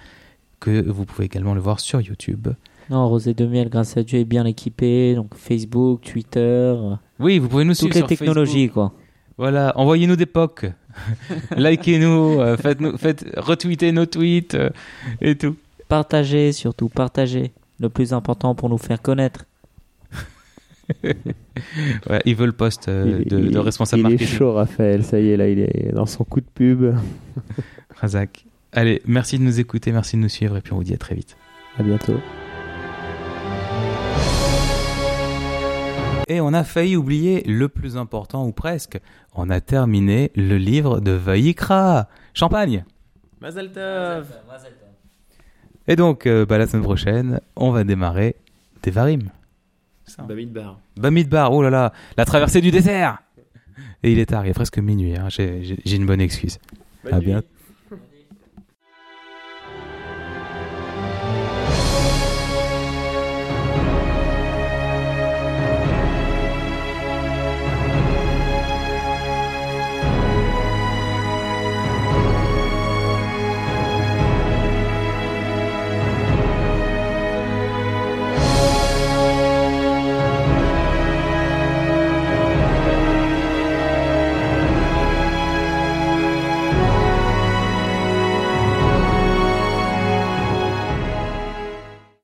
que 0.60 0.88
vous 0.88 1.04
pouvez 1.04 1.26
également 1.26 1.54
le 1.54 1.60
voir 1.60 1.80
sur 1.80 2.00
YouTube. 2.00 2.48
Non, 2.90 3.08
Rosé 3.08 3.34
de 3.34 3.46
Miel, 3.46 3.68
grâce 3.68 3.96
à 3.96 4.02
Dieu, 4.02 4.18
est 4.18 4.24
bien 4.24 4.44
équipé. 4.44 5.14
Donc 5.14 5.34
Facebook, 5.36 6.02
Twitter, 6.02 6.74
Oui, 7.18 7.38
vous 7.38 7.48
pouvez 7.48 7.64
nous 7.64 7.72
toutes 7.72 7.92
suivre 7.92 7.94
les 7.94 8.00
sur 8.00 8.08
technologies, 8.08 8.68
quoi. 8.68 8.92
Voilà, 9.38 9.72
envoyez-nous 9.76 10.16
des 10.16 10.26
POC, 10.26 10.66
likez-nous, 11.56 12.40
euh, 12.40 12.56
faites-nous, 12.58 12.98
faites 12.98 13.24
retweeter 13.36 13.90
nos 13.92 14.04
tweets 14.06 14.54
euh, 14.54 14.68
et 15.20 15.34
tout. 15.34 15.56
Partagez, 15.88 16.52
surtout, 16.52 16.88
partagez. 16.88 17.52
Le 17.78 17.88
plus 17.88 18.12
important 18.12 18.54
pour 18.54 18.68
nous 18.68 18.76
faire 18.76 19.00
connaître. 19.00 19.46
Ouais, 22.10 22.20
ils 22.24 22.34
veulent 22.36 22.52
poste 22.52 22.88
euh, 22.88 23.20
Il- 23.24 23.28
de, 23.28 23.38
il- 23.40 23.50
de 23.50 23.58
responsable 23.58 24.00
Il 24.02 24.06
est 24.06 24.10
marketing. 24.10 24.38
chaud 24.38 24.52
Raphaël, 24.54 25.04
ça 25.04 25.20
y 25.20 25.30
est 25.30 25.36
là, 25.36 25.48
il 25.48 25.58
est 25.60 25.92
dans 25.92 26.06
son 26.06 26.24
coup 26.24 26.40
de 26.40 26.46
pub. 26.54 26.94
Razak. 27.96 28.44
Allez, 28.72 29.02
merci 29.06 29.38
de 29.38 29.42
nous 29.44 29.58
écouter, 29.60 29.92
merci 29.92 30.16
de 30.16 30.22
nous 30.22 30.28
suivre 30.28 30.56
et 30.56 30.60
puis 30.60 30.72
on 30.72 30.76
vous 30.76 30.84
dit 30.84 30.94
à 30.94 30.98
très 30.98 31.14
vite. 31.14 31.36
À 31.78 31.82
bientôt. 31.82 32.20
Et 36.28 36.40
on 36.40 36.52
a 36.52 36.62
failli 36.62 36.94
oublier 36.96 37.42
le 37.44 37.68
plus 37.68 37.96
important 37.96 38.46
ou 38.46 38.52
presque. 38.52 39.00
On 39.34 39.50
a 39.50 39.60
terminé 39.60 40.30
le 40.36 40.58
livre 40.58 41.00
de 41.00 41.10
Vaïkra. 41.10 42.08
Champagne. 42.34 42.84
Mazel 43.40 43.72
tov. 43.72 44.26
Et 45.88 45.96
donc, 45.96 46.26
euh, 46.26 46.46
bah, 46.46 46.56
la 46.58 46.68
semaine 46.68 46.84
prochaine, 46.84 47.40
on 47.56 47.72
va 47.72 47.82
démarrer 47.82 48.36
Devarim. 48.84 49.30
Bamidbar. 50.26 50.78
Bamidbar, 50.96 51.52
oh 51.52 51.62
là 51.62 51.70
là, 51.70 51.92
la 52.16 52.24
traversée 52.24 52.60
du 52.60 52.70
désert. 52.70 53.18
Et 54.02 54.12
il 54.12 54.18
est 54.18 54.26
tard, 54.26 54.46
il 54.46 54.50
est 54.50 54.54
presque 54.54 54.78
minuit. 54.78 55.14
hein. 55.16 55.28
J'ai 55.28 55.96
une 55.96 56.06
bonne 56.06 56.20
excuse. 56.20 56.58
À 57.10 57.20
bientôt. 57.20 57.46